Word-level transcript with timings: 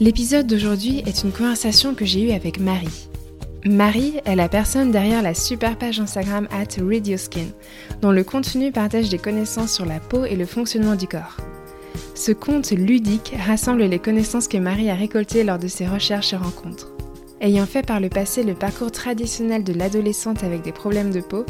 L'épisode 0.00 0.48
d'aujourd'hui 0.48 1.04
est 1.06 1.22
une 1.22 1.30
conversation 1.30 1.94
que 1.94 2.04
j'ai 2.04 2.22
eue 2.22 2.32
avec 2.32 2.58
Marie. 2.58 3.08
Marie 3.64 4.14
est 4.24 4.34
la 4.34 4.48
personne 4.48 4.90
derrière 4.90 5.22
la 5.22 5.34
super 5.34 5.78
page 5.78 6.00
Instagram 6.00 6.48
at 6.50 6.82
Radioskin, 6.82 7.46
dont 8.02 8.10
le 8.10 8.24
contenu 8.24 8.72
partage 8.72 9.08
des 9.08 9.18
connaissances 9.18 9.72
sur 9.72 9.86
la 9.86 10.00
peau 10.00 10.24
et 10.24 10.34
le 10.34 10.46
fonctionnement 10.46 10.96
du 10.96 11.06
corps. 11.06 11.36
Ce 12.16 12.32
compte 12.32 12.72
ludique 12.72 13.34
rassemble 13.46 13.84
les 13.84 14.00
connaissances 14.00 14.48
que 14.48 14.58
Marie 14.58 14.90
a 14.90 14.96
récoltées 14.96 15.44
lors 15.44 15.60
de 15.60 15.68
ses 15.68 15.86
recherches 15.86 16.32
et 16.32 16.36
rencontres. 16.36 16.90
Ayant 17.40 17.66
fait 17.66 17.86
par 17.86 18.00
le 18.00 18.08
passé 18.08 18.42
le 18.42 18.54
parcours 18.54 18.90
traditionnel 18.90 19.62
de 19.62 19.72
l'adolescente 19.72 20.42
avec 20.42 20.62
des 20.62 20.72
problèmes 20.72 21.12
de 21.12 21.20
peau, 21.20 21.46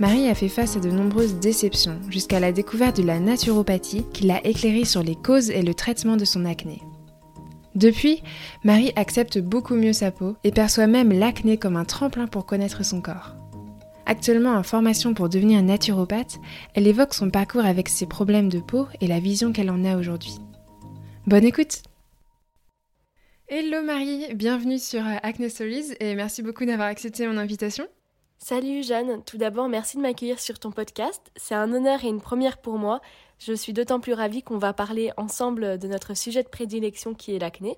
Marie 0.00 0.28
a 0.28 0.34
fait 0.34 0.48
face 0.48 0.76
à 0.76 0.80
de 0.80 0.90
nombreuses 0.90 1.36
déceptions, 1.36 1.98
jusqu'à 2.10 2.40
la 2.40 2.52
découverte 2.52 2.98
de 2.98 3.06
la 3.06 3.20
naturopathie 3.20 4.04
qui 4.12 4.26
l'a 4.26 4.46
éclairée 4.46 4.84
sur 4.84 5.02
les 5.02 5.16
causes 5.16 5.48
et 5.48 5.62
le 5.62 5.72
traitement 5.72 6.18
de 6.18 6.26
son 6.26 6.44
acné. 6.44 6.82
Depuis, 7.76 8.22
Marie 8.64 8.90
accepte 8.96 9.38
beaucoup 9.38 9.74
mieux 9.74 9.92
sa 9.92 10.10
peau 10.10 10.34
et 10.44 10.50
perçoit 10.50 10.86
même 10.86 11.12
l'acné 11.12 11.58
comme 11.58 11.76
un 11.76 11.84
tremplin 11.84 12.26
pour 12.26 12.46
connaître 12.46 12.82
son 12.82 13.02
corps. 13.02 13.36
Actuellement 14.06 14.54
en 14.54 14.62
formation 14.62 15.12
pour 15.12 15.28
devenir 15.28 15.62
naturopathe, 15.62 16.38
elle 16.72 16.86
évoque 16.86 17.12
son 17.12 17.28
parcours 17.28 17.66
avec 17.66 17.90
ses 17.90 18.06
problèmes 18.06 18.48
de 18.48 18.60
peau 18.60 18.86
et 19.02 19.06
la 19.06 19.20
vision 19.20 19.52
qu'elle 19.52 19.68
en 19.68 19.84
a 19.84 19.98
aujourd'hui. 19.98 20.38
Bonne 21.26 21.44
écoute 21.44 21.82
Hello 23.48 23.82
Marie, 23.82 24.34
bienvenue 24.34 24.78
sur 24.78 25.02
Acne 25.22 25.50
Stories 25.50 25.96
et 26.00 26.14
merci 26.14 26.42
beaucoup 26.42 26.64
d'avoir 26.64 26.88
accepté 26.88 27.28
mon 27.28 27.36
invitation. 27.36 27.86
Salut 28.38 28.84
Jeanne, 28.84 29.22
tout 29.24 29.36
d'abord 29.36 29.68
merci 29.68 29.98
de 29.98 30.02
m'accueillir 30.02 30.40
sur 30.40 30.58
ton 30.58 30.70
podcast. 30.70 31.30
C'est 31.36 31.54
un 31.54 31.72
honneur 31.74 32.04
et 32.04 32.08
une 32.08 32.22
première 32.22 32.58
pour 32.58 32.78
moi 32.78 33.02
je 33.38 33.52
suis 33.52 33.72
d'autant 33.72 34.00
plus 34.00 34.12
ravie 34.12 34.42
qu'on 34.42 34.58
va 34.58 34.72
parler 34.72 35.10
ensemble 35.16 35.78
de 35.78 35.88
notre 35.88 36.14
sujet 36.14 36.42
de 36.42 36.48
prédilection 36.48 37.14
qui 37.14 37.34
est 37.34 37.38
l'acné. 37.38 37.76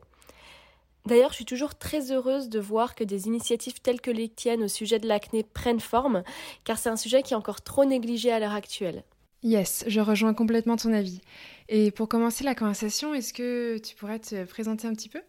D'ailleurs, 1.06 1.30
je 1.30 1.36
suis 1.36 1.44
toujours 1.44 1.74
très 1.74 2.12
heureuse 2.12 2.48
de 2.48 2.58
voir 2.60 2.94
que 2.94 3.04
des 3.04 3.26
initiatives 3.26 3.80
telles 3.80 4.00
que 4.00 4.10
les 4.10 4.28
tiennes 4.28 4.62
au 4.62 4.68
sujet 4.68 4.98
de 4.98 5.08
l'acné 5.08 5.42
prennent 5.42 5.80
forme, 5.80 6.22
car 6.64 6.76
c'est 6.76 6.90
un 6.90 6.96
sujet 6.96 7.22
qui 7.22 7.32
est 7.32 7.36
encore 7.36 7.62
trop 7.62 7.84
négligé 7.84 8.30
à 8.30 8.38
l'heure 8.38 8.52
actuelle. 8.52 9.04
Yes, 9.42 9.84
je 9.86 10.00
rejoins 10.00 10.34
complètement 10.34 10.76
ton 10.76 10.92
avis. 10.92 11.20
Et 11.68 11.90
pour 11.92 12.08
commencer 12.08 12.44
la 12.44 12.54
conversation, 12.54 13.14
est-ce 13.14 13.32
que 13.32 13.78
tu 13.78 13.94
pourrais 13.94 14.18
te 14.18 14.44
présenter 14.44 14.86
un 14.86 14.94
petit 14.94 15.08
peu? 15.08 15.22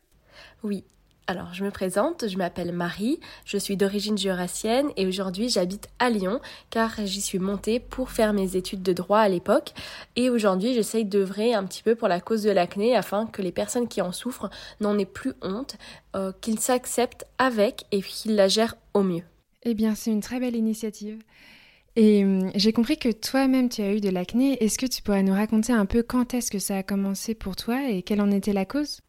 Oui, 0.63 0.83
alors, 1.29 1.53
je 1.53 1.63
me 1.63 1.69
présente, 1.69 2.27
je 2.27 2.37
m'appelle 2.39 2.71
Marie, 2.71 3.19
je 3.45 3.59
suis 3.59 3.77
d'origine 3.77 4.17
jurassienne 4.17 4.87
et 4.97 5.05
aujourd'hui 5.05 5.47
j'habite 5.47 5.87
à 5.99 6.09
Lyon 6.09 6.39
car 6.71 6.95
j'y 7.05 7.21
suis 7.21 7.37
montée 7.37 7.79
pour 7.79 8.09
faire 8.09 8.33
mes 8.33 8.55
études 8.55 8.81
de 8.81 8.93
droit 8.93 9.19
à 9.19 9.29
l'époque 9.29 9.75
et 10.15 10.31
aujourd'hui 10.31 10.73
j'essaye 10.73 11.05
d'œuvrer 11.05 11.53
un 11.53 11.65
petit 11.65 11.83
peu 11.83 11.93
pour 11.93 12.07
la 12.07 12.19
cause 12.19 12.41
de 12.41 12.49
l'acné 12.49 12.95
afin 12.95 13.27
que 13.27 13.43
les 13.43 13.51
personnes 13.51 13.87
qui 13.87 14.01
en 14.01 14.11
souffrent 14.11 14.49
n'en 14.79 14.97
aient 14.97 15.05
plus 15.05 15.33
honte, 15.43 15.75
euh, 16.15 16.31
qu'ils 16.41 16.59
s'acceptent 16.59 17.27
avec 17.37 17.83
et 17.91 18.01
qu'ils 18.01 18.33
la 18.33 18.47
gèrent 18.47 18.77
au 18.95 19.03
mieux. 19.03 19.23
Eh 19.61 19.75
bien, 19.75 19.93
c'est 19.93 20.09
une 20.09 20.21
très 20.21 20.39
belle 20.39 20.55
initiative. 20.55 21.19
Et 21.95 22.25
hum, 22.25 22.49
j'ai 22.55 22.73
compris 22.73 22.97
que 22.97 23.11
toi-même 23.11 23.69
tu 23.69 23.83
as 23.83 23.93
eu 23.93 24.01
de 24.01 24.09
l'acné. 24.09 24.63
Est-ce 24.63 24.79
que 24.79 24.87
tu 24.87 25.03
pourrais 25.03 25.21
nous 25.21 25.33
raconter 25.33 25.73
un 25.73 25.85
peu 25.85 26.01
quand 26.01 26.33
est-ce 26.33 26.49
que 26.49 26.57
ça 26.57 26.77
a 26.77 26.81
commencé 26.81 27.35
pour 27.35 27.55
toi 27.55 27.87
et 27.87 28.01
quelle 28.01 28.21
en 28.21 28.31
était 28.31 28.51
la 28.51 28.65
cause? 28.65 29.01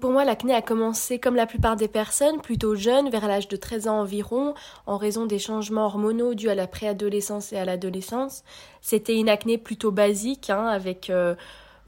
Pour 0.00 0.10
moi, 0.10 0.24
l'acné 0.24 0.54
a 0.54 0.62
commencé 0.62 1.18
comme 1.18 1.36
la 1.36 1.46
plupart 1.46 1.76
des 1.76 1.88
personnes, 1.88 2.40
plutôt 2.40 2.74
jeune, 2.74 3.08
vers 3.10 3.26
l'âge 3.26 3.48
de 3.48 3.56
13 3.56 3.88
ans 3.88 4.00
environ, 4.00 4.54
en 4.86 4.96
raison 4.96 5.26
des 5.26 5.38
changements 5.38 5.86
hormonaux 5.86 6.34
dus 6.34 6.48
à 6.48 6.54
la 6.54 6.66
préadolescence 6.66 7.52
et 7.52 7.56
à 7.56 7.64
l'adolescence. 7.64 8.44
C'était 8.80 9.16
une 9.16 9.28
acné 9.28 9.58
plutôt 9.58 9.90
basique, 9.90 10.50
hein, 10.50 10.66
avec 10.66 11.10
euh, 11.10 11.34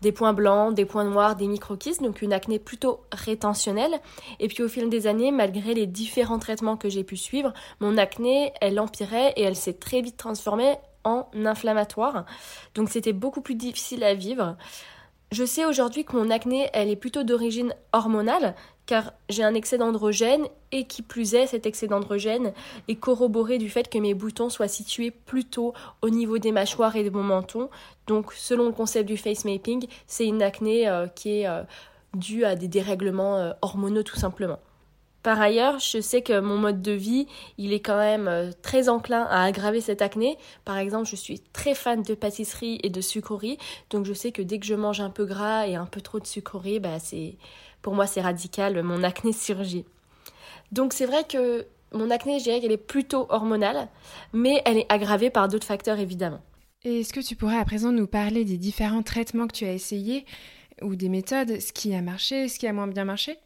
des 0.03 0.13
points 0.13 0.33
blancs, 0.33 0.75
des 0.75 0.85
points 0.85 1.05
noirs, 1.05 1.37
des 1.37 1.47
microkystes, 1.47 2.03
donc 2.03 2.23
une 2.23 2.33
acné 2.33 2.59
plutôt 2.59 3.01
rétentionnelle. 3.13 4.01
Et 4.41 4.49
puis 4.49 4.63
au 4.63 4.69
fil 4.69 4.89
des 4.89 5.07
années, 5.07 5.33
malgré 5.33 5.75
les 5.75 5.87
différents 5.87 6.39
traitements 6.39 6.77
que 6.77 6.89
j'ai 6.89 7.05
pu 7.05 7.17
suivre, 7.17 7.53
mon 7.81 7.97
acné, 7.97 8.53
elle 8.61 8.79
empirait 8.81 9.33
et 9.37 9.43
elle 9.43 9.57
s'est 9.57 9.75
très 9.75 10.01
vite 10.01 10.17
transformée 10.17 10.77
en 11.05 11.27
inflammatoire. 11.45 12.27
Donc 12.75 12.91
c'était 12.91 13.13
beaucoup 13.13 13.41
plus 13.41 13.55
difficile 13.55 14.05
à 14.05 14.15
vivre. 14.15 14.57
Je 15.33 15.45
sais 15.45 15.65
aujourd'hui 15.65 16.05
que 16.05 16.17
mon 16.17 16.31
acné, 16.31 16.71
elle 16.73 16.89
est 16.89 16.97
plutôt 16.97 17.25
d'origine 17.25 17.75
hormonale, 17.93 18.55
car 18.87 19.13
j'ai 19.29 19.43
un 19.43 19.55
excès 19.55 19.77
d'androgène 19.77 20.47
et 20.71 20.87
qui 20.87 21.03
plus 21.03 21.35
est, 21.35 21.49
cet 21.49 21.67
excès 21.67 21.89
d'androgène 21.89 22.53
est 22.87 22.95
corroboré 22.95 23.59
du 23.59 23.69
fait 23.69 23.91
que 23.91 23.99
mes 23.99 24.15
boutons 24.15 24.51
soient 24.51 24.69
situés 24.69 25.11
plutôt 25.11 25.75
au 26.01 26.11
niveau 26.11 26.39
des 26.39 26.53
mâchoires 26.53 26.95
et 26.95 27.03
de 27.03 27.11
mon 27.11 27.25
menton. 27.25 27.69
Donc, 28.07 28.33
selon 28.33 28.67
le 28.67 28.73
concept 28.73 29.09
du 29.09 29.17
face 29.17 29.45
mapping, 29.45 29.89
c'est 30.07 30.27
une 30.27 30.43
acné 30.43 30.89
euh, 30.89 31.09
qui 31.09 31.41
est 31.41 31.49
euh, 31.49 31.65
due 32.15 32.45
à 32.45 32.55
des 32.55 32.69
dérèglements 32.69 33.37
euh, 33.37 33.53
hormonaux 33.63 34.05
tout 34.05 34.17
simplement. 34.17 34.61
Par 35.27 35.41
ailleurs, 35.41 35.81
je 35.81 36.01
sais 36.01 36.23
que 36.23 36.39
mon 36.39 36.57
mode 36.57 36.83
de 36.83 36.93
vie, 36.93 37.27
il 37.59 37.73
est 37.73 37.81
quand 37.81 37.97
même 37.97 38.29
euh, 38.29 38.53
très 38.63 38.89
enclin 38.89 39.25
à 39.25 39.43
aggraver 39.43 39.81
cette 39.81 40.01
acné. 40.01 40.39
Par 40.65 40.79
exemple, 40.79 41.09
je 41.09 41.17
suis 41.17 41.41
très 41.53 41.75
fan 41.75 42.01
de 42.05 42.15
pâtisserie 42.15 42.79
et 42.85 42.91
de 42.91 43.01
sucreries, 43.01 43.59
donc 43.91 44.07
je 44.07 44.13
sais 44.13 44.31
que 44.31 44.41
dès 44.41 44.61
que 44.61 44.67
je 44.67 44.77
mange 44.77 45.01
un 45.01 45.11
peu 45.11 45.25
gras 45.25 45.67
et 45.67 45.75
un 45.75 45.87
peu 45.87 46.01
trop 46.01 46.21
de 46.21 46.27
sucreries, 46.29 46.79
bah 46.79 46.99
pour 47.83 47.97
moi 47.97 48.07
c'est 48.07 48.21
radical, 48.21 48.81
mon 48.85 49.03
acné 49.03 49.33
surgit. 49.33 49.85
Donc 50.71 50.93
c'est 50.93 51.07
vrai 51.07 51.25
que 51.25 51.67
mon 51.93 52.09
acné, 52.11 52.39
je 52.39 52.45
dirais 52.45 52.61
qu'elle 52.61 52.71
est 52.71 52.77
plutôt 52.77 53.27
hormonale, 53.29 53.89
mais 54.33 54.63
elle 54.65 54.79
est 54.79 54.93
aggravée 54.93 55.31
par 55.31 55.49
d'autres 55.49 55.67
facteurs 55.67 55.99
évidemment. 55.99 56.41
Et 56.85 57.01
est-ce 57.01 57.13
que 57.13 57.19
tu 57.19 57.35
pourrais 57.35 57.59
à 57.59 57.65
présent 57.65 57.91
nous 57.91 58.07
parler 58.07 58.45
des 58.45 58.59
différents 58.59 59.03
traitements 59.03 59.49
que 59.49 59.57
tu 59.57 59.65
as 59.65 59.73
essayés 59.73 60.25
ou 60.83 60.95
des 60.95 61.09
méthodes, 61.09 61.59
ce 61.59 61.73
qui 61.73 61.97
a 61.97 62.01
marché, 62.01 62.47
ce 62.47 62.61
qui 62.61 62.69
a 62.69 62.73
moins 62.73 62.87
bien 62.87 63.05
marché? 63.05 63.37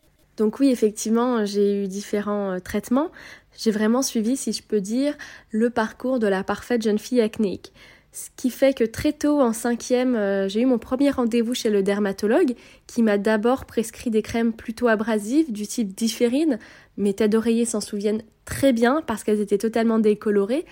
Donc 0.40 0.58
oui, 0.58 0.70
effectivement, 0.70 1.44
j'ai 1.44 1.84
eu 1.84 1.86
différents 1.86 2.52
euh, 2.52 2.60
traitements. 2.60 3.10
J'ai 3.58 3.70
vraiment 3.70 4.00
suivi, 4.00 4.38
si 4.38 4.54
je 4.54 4.62
peux 4.62 4.80
dire, 4.80 5.12
le 5.50 5.68
parcours 5.68 6.18
de 6.18 6.26
la 6.26 6.42
parfaite 6.42 6.80
jeune 6.80 6.98
fille 6.98 7.20
acnéique. 7.20 7.74
Ce 8.12 8.30
qui 8.36 8.48
fait 8.48 8.72
que 8.72 8.84
très 8.84 9.12
tôt, 9.12 9.38
en 9.42 9.52
cinquième, 9.52 10.16
euh, 10.16 10.48
j'ai 10.48 10.62
eu 10.62 10.64
mon 10.64 10.78
premier 10.78 11.10
rendez-vous 11.10 11.52
chez 11.52 11.68
le 11.68 11.82
dermatologue, 11.82 12.54
qui 12.86 13.02
m'a 13.02 13.18
d'abord 13.18 13.66
prescrit 13.66 14.08
des 14.08 14.22
crèmes 14.22 14.54
plutôt 14.54 14.88
abrasives, 14.88 15.52
du 15.52 15.66
type 15.66 15.94
différine. 15.94 16.58
Mes 16.96 17.12
têtes 17.12 17.32
d'oreiller 17.32 17.66
s'en 17.66 17.82
souviennent 17.82 18.22
très 18.46 18.72
bien 18.72 19.02
parce 19.06 19.24
qu'elles 19.24 19.42
étaient 19.42 19.58
totalement 19.58 19.98
décolorées. 19.98 20.64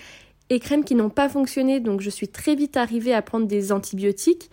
Et 0.48 0.60
crèmes 0.60 0.82
qui 0.82 0.94
n'ont 0.94 1.10
pas 1.10 1.28
fonctionné, 1.28 1.78
donc 1.78 2.00
je 2.00 2.08
suis 2.08 2.28
très 2.28 2.54
vite 2.54 2.78
arrivée 2.78 3.12
à 3.12 3.20
prendre 3.20 3.46
des 3.46 3.70
antibiotiques 3.70 4.48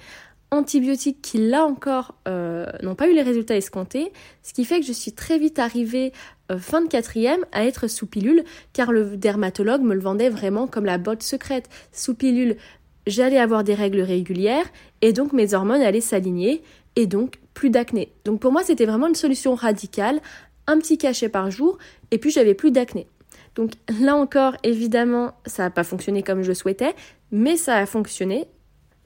antibiotiques 0.52 1.22
qui, 1.22 1.38
là 1.38 1.66
encore, 1.66 2.16
euh, 2.28 2.66
n'ont 2.82 2.96
pas 2.96 3.10
eu 3.10 3.14
les 3.14 3.22
résultats 3.22 3.56
escomptés, 3.56 4.12
ce 4.44 4.54
qui 4.54 4.66
fait 4.66 4.80
que 4.80 4.86
je 4.86 4.94
suis 4.94 5.12
très 5.12 5.38
vite 5.38 5.60
arrivée 5.60 6.14
euh, 6.52 6.58
fin 6.58 6.82
de 6.82 6.88
quatrième 6.88 7.44
à 7.52 7.66
être 7.66 7.88
sous 7.88 8.08
pilule, 8.08 8.44
car 8.74 8.92
le 8.92 9.18
dermatologue 9.18 9.82
me 9.82 9.94
le 9.94 10.02
vendait 10.02 10.30
vraiment 10.30 10.68
comme 10.68 10.86
la 10.86 10.98
botte 10.98 11.24
secrète. 11.24 11.70
Sous 11.92 12.16
pilule, 12.16 12.58
j'allais 13.08 13.40
avoir 13.40 13.64
des 13.64 13.74
règles 13.74 14.02
régulières, 14.02 14.66
et 15.02 15.14
donc 15.14 15.34
mes 15.34 15.54
hormones 15.54 15.82
allaient 15.82 16.02
s'aligner, 16.02 16.64
et 16.96 17.08
donc 17.08 17.40
plus 17.54 17.70
d'acné. 17.70 18.12
Donc 18.24 18.40
pour 18.40 18.52
moi, 18.52 18.64
c'était 18.64 18.86
vraiment 18.86 19.08
une 19.08 19.16
solution 19.16 19.56
radicale, 19.56 20.22
un 20.68 20.78
petit 20.80 20.98
cachet 20.98 21.30
par 21.30 21.52
jour, 21.52 21.78
et 22.12 22.18
puis 22.18 22.32
j'avais 22.32 22.54
plus 22.54 22.72
d'acné. 22.72 23.08
Donc 23.56 23.72
là 24.02 24.16
encore, 24.16 24.58
évidemment, 24.64 25.34
ça 25.46 25.64
n'a 25.64 25.70
pas 25.70 25.84
fonctionné 25.84 26.24
comme 26.24 26.42
je 26.42 26.54
souhaitais, 26.54 26.94
mais 27.32 27.58
ça 27.58 27.78
a 27.78 27.86
fonctionné 27.86 28.48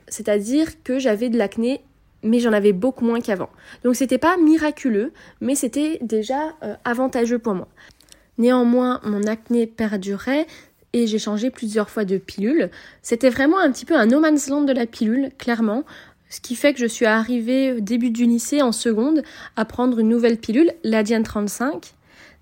c'est-à-dire 0.10 0.84
que 0.84 1.00
j'avais 1.00 1.30
de 1.30 1.38
l'acné 1.38 1.82
mais 2.24 2.40
j'en 2.40 2.54
avais 2.54 2.74
beaucoup 2.74 3.06
moins 3.06 3.22
qu'avant. 3.22 3.50
Donc 3.84 3.96
c'était 3.96 4.18
pas 4.18 4.38
miraculeux, 4.38 5.14
mais 5.42 5.56
c'était 5.56 6.00
déjà 6.02 6.56
euh, 6.64 6.76
avantageux 6.84 7.40
pour 7.40 7.56
moi. 7.56 7.68
Néanmoins, 8.38 9.00
mon 9.04 9.24
acné 9.24 9.68
perdurait 9.68 10.48
et 10.94 11.08
j'ai 11.08 11.20
changé 11.20 11.50
plusieurs 11.50 11.90
fois 11.90 12.06
de 12.06 12.18
pilule. 12.18 12.70
C'était 13.02 13.30
vraiment 13.30 13.60
un 13.60 13.72
petit 13.72 13.86
peu 13.86 13.96
un 13.96 14.06
no 14.06 14.20
man's 14.20 14.50
land 14.50 14.62
de 14.62 14.74
la 14.74 14.86
pilule, 14.86 15.32
clairement. 15.38 15.84
Ce 16.30 16.42
qui 16.42 16.56
fait 16.56 16.74
que 16.74 16.80
je 16.80 16.86
suis 16.86 17.06
arrivée 17.06 17.74
au 17.74 17.80
début 17.80 18.12
du 18.12 18.26
lycée 18.26 18.62
en 18.62 18.72
seconde 18.72 19.24
à 19.56 19.66
prendre 19.66 20.00
une 20.00 20.10
nouvelle 20.10 20.38
pilule, 20.38 20.72
la 20.84 21.04
Diane 21.04 21.24
35, 21.24 21.94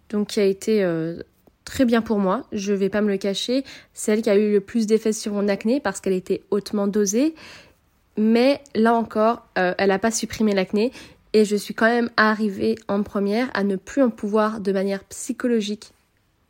donc 0.09 0.27
qui 0.29 0.39
a 0.39 0.45
été 0.45 0.83
euh, 0.83 1.21
très 1.67 1.85
bien 1.85 2.01
pour 2.01 2.17
moi, 2.17 2.43
je 2.53 2.73
vais 2.73 2.89
pas 2.89 3.01
me 3.01 3.09
le 3.09 3.17
cacher, 3.17 3.63
celle 3.93 4.21
qui 4.21 4.29
a 4.29 4.37
eu 4.37 4.53
le 4.53 4.61
plus 4.61 4.87
d'effet 4.87 5.11
sur 5.11 5.33
mon 5.33 5.49
acné 5.49 5.79
parce 5.81 5.99
qu'elle 5.99 6.13
était 6.13 6.41
hautement 6.49 6.87
dosée. 6.87 7.35
Mais 8.17 8.61
là 8.73 8.93
encore, 8.93 9.45
euh, 9.59 9.75
elle 9.77 9.89
n'a 9.89 9.99
pas 9.99 10.09
supprimé 10.09 10.53
l'acné 10.53 10.91
Et 11.33 11.45
je 11.45 11.55
suis 11.55 11.73
quand 11.73 11.85
même 11.85 12.09
arrivée 12.15 12.75
en 12.87 13.03
première 13.03 13.49
à 13.53 13.63
ne 13.63 13.75
plus 13.75 14.01
en 14.01 14.09
pouvoir 14.09 14.61
de 14.61 14.71
manière 14.71 15.03
psychologique. 15.03 15.91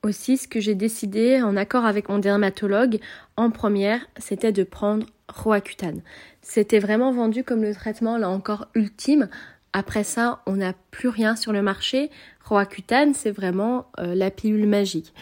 Aussi, 0.04 0.38
ce 0.38 0.48
que 0.48 0.60
j'ai 0.60 0.76
décidé, 0.76 1.42
en 1.42 1.58
accord 1.58 1.86
avec 1.86 2.10
mon 2.10 2.20
dermatologue, 2.20 3.00
en 3.36 3.50
première, 3.50 4.00
c'était 4.18 4.52
de 4.52 4.64
prendre 4.64 5.06
Roaccutane. 5.28 6.02
C'était 6.42 6.80
vraiment 6.80 7.12
vendu 7.12 7.44
comme 7.44 7.64
le 7.64 7.74
traitement, 7.74 8.18
là 8.18 8.30
encore, 8.30 8.68
ultime. 8.76 9.28
Après 9.78 10.04
ça, 10.04 10.42
on 10.48 10.56
n'a 10.56 10.74
plus 10.90 11.08
rien 11.08 11.36
sur 11.36 11.54
le 11.54 11.62
marché. 11.62 12.10
Roaccutane, 12.44 13.14
c'est 13.14 13.30
vraiment 13.30 13.92
euh, 14.00 14.16
la 14.16 14.32
pilule 14.32 14.66
magique. 14.66 15.14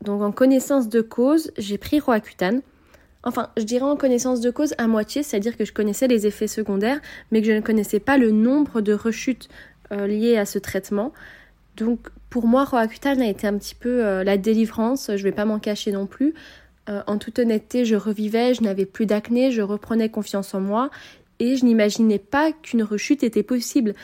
Donc 0.00 0.22
en 0.22 0.32
connaissance 0.32 0.88
de 0.88 1.00
cause, 1.00 1.52
j'ai 1.56 1.78
pris 1.78 2.00
Roaccutane. 2.00 2.62
Enfin, 3.22 3.50
je 3.56 3.62
dirais 3.62 3.84
en 3.84 3.94
connaissance 3.94 4.40
de 4.40 4.50
cause 4.50 4.74
à 4.76 4.88
moitié, 4.88 5.22
c'est-à-dire 5.22 5.56
que 5.56 5.64
je 5.64 5.72
connaissais 5.72 6.08
les 6.08 6.26
effets 6.26 6.48
secondaires, 6.48 7.00
mais 7.30 7.42
que 7.42 7.46
je 7.46 7.52
ne 7.52 7.60
connaissais 7.60 8.00
pas 8.00 8.18
le 8.18 8.32
nombre 8.32 8.80
de 8.80 8.92
rechutes 8.92 9.48
euh, 9.92 10.08
liées 10.08 10.36
à 10.36 10.46
ce 10.46 10.58
traitement. 10.58 11.12
Donc 11.76 12.08
pour 12.30 12.48
moi, 12.48 12.64
Roaccutane 12.64 13.22
a 13.22 13.28
été 13.28 13.46
un 13.46 13.56
petit 13.56 13.76
peu 13.76 14.04
euh, 14.04 14.24
la 14.24 14.36
délivrance, 14.36 15.06
je 15.06 15.12
ne 15.12 15.22
vais 15.22 15.32
pas 15.32 15.44
m'en 15.44 15.60
cacher 15.60 15.92
non 15.92 16.06
plus. 16.06 16.34
En 17.06 17.16
toute 17.16 17.38
honnêteté, 17.38 17.86
je 17.86 17.96
revivais, 17.96 18.52
je 18.52 18.62
n'avais 18.62 18.84
plus 18.84 19.06
d'acné, 19.06 19.50
je 19.50 19.62
reprenais 19.62 20.10
confiance 20.10 20.52
en 20.52 20.60
moi 20.60 20.90
je 21.56 21.64
n'imaginais 21.64 22.18
pas 22.18 22.52
qu'une 22.52 22.82
rechute 22.82 23.22
était 23.22 23.42
possible. 23.42 23.94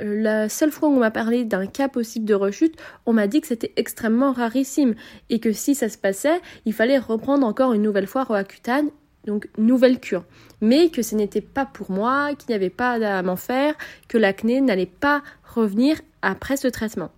La 0.00 0.48
seule 0.48 0.72
fois 0.72 0.88
où 0.88 0.92
on 0.92 1.00
m'a 1.00 1.10
parlé 1.10 1.44
d'un 1.44 1.66
cas 1.66 1.88
possible 1.88 2.26
de 2.26 2.34
rechute, 2.34 2.76
on 3.06 3.12
m'a 3.12 3.26
dit 3.26 3.40
que 3.40 3.46
c'était 3.46 3.72
extrêmement 3.76 4.32
rarissime 4.32 4.94
et 5.30 5.38
que 5.38 5.52
si 5.52 5.74
ça 5.74 5.88
se 5.88 5.98
passait, 5.98 6.40
il 6.64 6.72
fallait 6.72 6.98
reprendre 6.98 7.46
encore 7.46 7.72
une 7.72 7.82
nouvelle 7.82 8.08
fois 8.08 8.24
Roaccutane, 8.24 8.90
donc 9.26 9.48
nouvelle 9.56 10.00
cure. 10.00 10.24
Mais 10.60 10.88
que 10.88 11.02
ce 11.02 11.14
n'était 11.14 11.40
pas 11.40 11.64
pour 11.64 11.90
moi, 11.90 12.34
qu'il 12.34 12.48
n'y 12.48 12.54
avait 12.56 12.70
pas 12.70 12.94
à 12.94 13.22
m'en 13.22 13.36
faire, 13.36 13.74
que 14.08 14.18
l'acné 14.18 14.60
n'allait 14.60 14.86
pas 14.86 15.22
revenir 15.44 16.00
après 16.22 16.56
ce 16.56 16.68
traitement. 16.68 17.10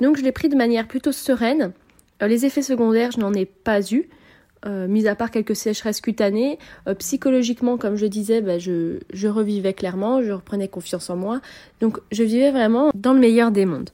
Donc 0.00 0.16
je 0.16 0.22
l'ai 0.22 0.32
pris 0.32 0.48
de 0.48 0.56
manière 0.56 0.86
plutôt 0.86 1.12
sereine. 1.12 1.72
Euh, 2.22 2.26
les 2.26 2.46
effets 2.46 2.62
secondaires, 2.62 3.10
je 3.10 3.20
n'en 3.20 3.32
ai 3.34 3.46
pas 3.46 3.80
eu. 3.80 4.08
Euh, 4.64 4.86
mis 4.86 5.08
à 5.08 5.16
part 5.16 5.32
quelques 5.32 5.56
sécheresses 5.56 6.00
cutanées, 6.00 6.56
euh, 6.86 6.94
psychologiquement, 6.94 7.76
comme 7.78 7.96
je 7.96 8.06
disais, 8.06 8.40
bah, 8.40 8.58
je, 8.60 9.26
revivais 9.26 9.72
clairement, 9.72 10.22
je 10.22 10.30
reprenais 10.30 10.68
confiance 10.68 11.10
en 11.10 11.16
moi. 11.16 11.40
Donc 11.80 11.98
je 12.12 12.22
vivais 12.22 12.52
vraiment 12.52 12.90
dans 12.94 13.12
le 13.12 13.18
meilleur 13.18 13.50
des 13.50 13.66
mondes. 13.66 13.90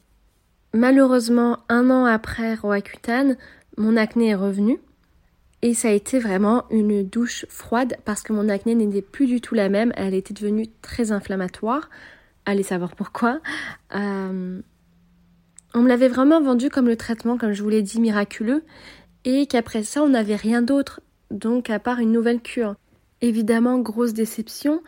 Malheureusement, 0.75 1.59
un 1.70 1.88
an 1.88 2.05
après 2.05 2.55
Roaccutane, 2.55 3.38
mon 3.79 3.97
acné 3.97 4.29
est 4.29 4.35
revenu. 4.35 4.79
Et 5.62 5.73
ça 5.73 5.88
a 5.88 5.93
été 5.93 6.19
vraiment 6.19 6.65
une 6.71 7.03
douche 7.03 7.47
froide 7.49 7.97
parce 8.05 8.23
que 8.23 8.35
mon 8.35 8.49
acné 8.50 8.75
n'était 8.75 9.03
plus 9.03 9.26
du 9.26 9.41
tout 9.41 9.55
la 9.55 9.71
même. 9.71 9.93
Elle 9.97 10.14
était 10.14 10.35
devenue 10.35 10.67
très 10.82 11.12
inflammatoire. 11.12 11.88
Allez 12.44 12.62
savoir 12.62 12.94
pourquoi. 12.94 13.41
Euh, 13.94 14.61
on 15.75 15.81
me 15.81 15.88
l'avait 15.88 16.09
vraiment 16.09 16.41
vendu 16.41 16.69
comme 16.69 16.87
le 16.87 16.97
traitement, 16.97 17.38
comme 17.38 17.53
je 17.53 17.62
vous 17.62 17.69
l'ai 17.71 17.82
dit, 17.82 18.00
miraculeux 18.00 18.62
et 19.30 19.46
qu'après 19.46 19.82
ça, 19.82 20.02
on 20.02 20.08
n'avait 20.08 20.36
rien 20.36 20.62
d'autre, 20.62 21.02
donc 21.30 21.69
à 21.69 21.78
part 21.78 21.98
une 21.98 22.12
nouvelle 22.12 22.40
cure. 22.40 22.76
Évidemment, 23.20 23.78
grosse 23.78 24.14
déception. 24.14 24.82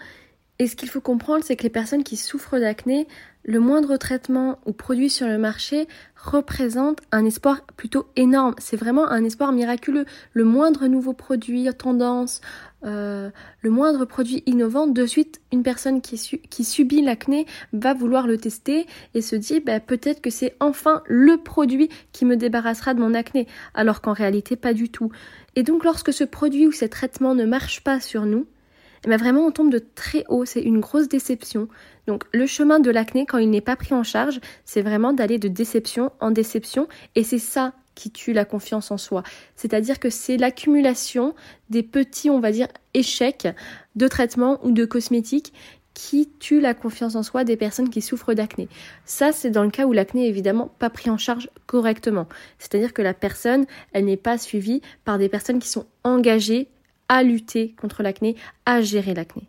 Et 0.60 0.66
ce 0.66 0.76
qu'il 0.76 0.90
faut 0.90 1.00
comprendre, 1.00 1.42
c'est 1.42 1.56
que 1.56 1.62
les 1.62 1.70
personnes 1.70 2.04
qui 2.04 2.18
souffrent 2.18 2.60
d'acné, 2.60 3.08
le 3.44 3.60
moindre 3.60 3.96
traitement 3.96 4.58
ou 4.66 4.74
produit 4.74 5.08
sur 5.08 5.26
le 5.26 5.38
marché 5.38 5.88
représente 6.16 7.00
un 7.12 7.24
espoir 7.24 7.62
plutôt 7.78 8.08
énorme. 8.14 8.54
C'est 8.58 8.76
vraiment 8.76 9.08
un 9.08 9.24
espoir 9.24 9.52
miraculeux. 9.52 10.04
Le 10.34 10.44
moindre 10.44 10.86
nouveau 10.86 11.14
produit, 11.14 11.66
tendance, 11.78 12.42
euh, 12.84 13.30
le 13.62 13.70
moindre 13.70 14.04
produit 14.04 14.42
innovant, 14.44 14.86
de 14.86 15.06
suite, 15.06 15.40
une 15.50 15.62
personne 15.62 16.02
qui, 16.02 16.18
subit 16.18 17.00
l'acné 17.00 17.46
va 17.72 17.94
vouloir 17.94 18.26
le 18.26 18.36
tester 18.36 18.86
et 19.14 19.22
se 19.22 19.36
dit 19.36 19.60
bah, 19.60 19.80
peut-être 19.80 20.20
que 20.20 20.28
c'est 20.28 20.56
enfin 20.60 21.02
le 21.06 21.38
produit 21.38 21.88
qui 22.12 22.26
me 22.26 22.36
débarrassera 22.36 22.92
de 22.92 23.00
mon 23.00 23.14
acné, 23.14 23.46
alors 23.72 24.02
qu'en 24.02 24.12
réalité 24.12 24.56
pas 24.56 24.74
du 24.74 24.90
tout. 24.90 25.10
Et 25.56 25.62
donc 25.62 25.84
lorsque 25.84 26.12
ce 26.12 26.24
produit 26.24 26.66
ou 26.66 26.72
ce 26.72 26.84
traitement 26.84 27.34
ne 27.34 27.46
marche 27.46 27.82
pas 27.82 27.98
sur 27.98 28.26
nous, 28.26 28.46
eh 29.04 29.08
ben, 29.08 29.16
vraiment 29.16 29.46
on 29.46 29.50
tombe 29.50 29.70
de 29.70 29.78
très 29.78 30.24
haut, 30.28 30.44
c'est 30.44 30.62
une 30.62 30.80
grosse 30.80 31.08
déception. 31.08 31.68
Donc 32.06 32.24
le 32.32 32.46
chemin 32.46 32.80
de 32.80 32.90
l'acné 32.90 33.26
quand 33.26 33.38
il 33.38 33.50
n'est 33.50 33.60
pas 33.60 33.76
pris 33.76 33.94
en 33.94 34.02
charge, 34.02 34.40
c'est 34.64 34.82
vraiment 34.82 35.12
d'aller 35.12 35.38
de 35.38 35.48
déception 35.48 36.12
en 36.20 36.30
déception 36.30 36.88
et 37.14 37.24
c'est 37.24 37.38
ça 37.38 37.72
qui 37.94 38.10
tue 38.10 38.32
la 38.32 38.44
confiance 38.44 38.90
en 38.90 38.98
soi. 38.98 39.22
C'est-à-dire 39.56 40.00
que 40.00 40.10
c'est 40.10 40.36
l'accumulation 40.36 41.34
des 41.68 41.82
petits, 41.82 42.30
on 42.30 42.40
va 42.40 42.50
dire, 42.50 42.68
échecs 42.94 43.48
de 43.94 44.08
traitement 44.08 44.58
ou 44.64 44.70
de 44.70 44.84
cosmétiques 44.84 45.52
qui 45.92 46.30
tue 46.38 46.60
la 46.60 46.72
confiance 46.72 47.14
en 47.14 47.22
soi 47.22 47.44
des 47.44 47.56
personnes 47.56 47.90
qui 47.90 48.00
souffrent 48.00 48.32
d'acné. 48.32 48.68
Ça, 49.04 49.32
c'est 49.32 49.50
dans 49.50 49.64
le 49.64 49.70
cas 49.70 49.86
où 49.86 49.92
l'acné 49.92 50.26
est 50.26 50.28
évidemment 50.28 50.72
pas 50.78 50.88
pris 50.88 51.10
en 51.10 51.18
charge 51.18 51.50
correctement. 51.66 52.26
C'est-à-dire 52.58 52.94
que 52.94 53.02
la 53.02 53.12
personne, 53.12 53.66
elle 53.92 54.06
n'est 54.06 54.16
pas 54.16 54.38
suivie 54.38 54.80
par 55.04 55.18
des 55.18 55.28
personnes 55.28 55.58
qui 55.58 55.68
sont 55.68 55.86
engagées 56.04 56.68
à 57.10 57.24
lutter 57.24 57.74
contre 57.78 58.04
l'acné, 58.04 58.36
à 58.64 58.80
gérer 58.80 59.14
l'acné. 59.14 59.42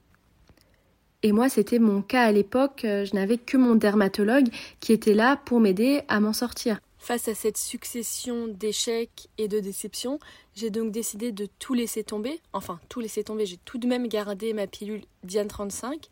Et 1.22 1.32
moi, 1.32 1.48
c'était 1.48 1.78
mon 1.78 2.02
cas 2.02 2.24
à 2.24 2.32
l'époque, 2.32 2.84
euh, 2.86 3.06
je 3.06 3.14
n'avais 3.14 3.38
que 3.38 3.56
mon 3.56 3.76
dermatologue 3.76 4.48
qui 4.80 4.92
était 4.92 5.14
là 5.14 5.38
pour 5.46 5.60
m'aider 5.60 6.02
à 6.08 6.20
m'en 6.20 6.34
sortir. 6.34 6.80
Face 6.98 7.28
à 7.28 7.36
cette 7.36 7.58
succession 7.58 8.48
d'échecs 8.48 9.30
et 9.38 9.48
de 9.48 9.60
déceptions, 9.60 10.20
j'ai 10.56 10.72
donc 10.72 10.92
décidé 10.92 11.32
de 11.32 11.48
tout 11.60 11.76
laisser 11.76 12.04
tomber. 12.04 12.42
Enfin, 12.52 12.80
tout 12.90 13.00
laisser 13.00 13.24
tomber, 13.24 13.46
j'ai 13.46 13.58
tout 13.58 13.78
de 13.78 13.86
même 13.86 14.08
gardé 14.08 14.54
ma 14.54 14.66
pilule 14.66 15.04
Diane 15.24 15.48
35 15.48 16.10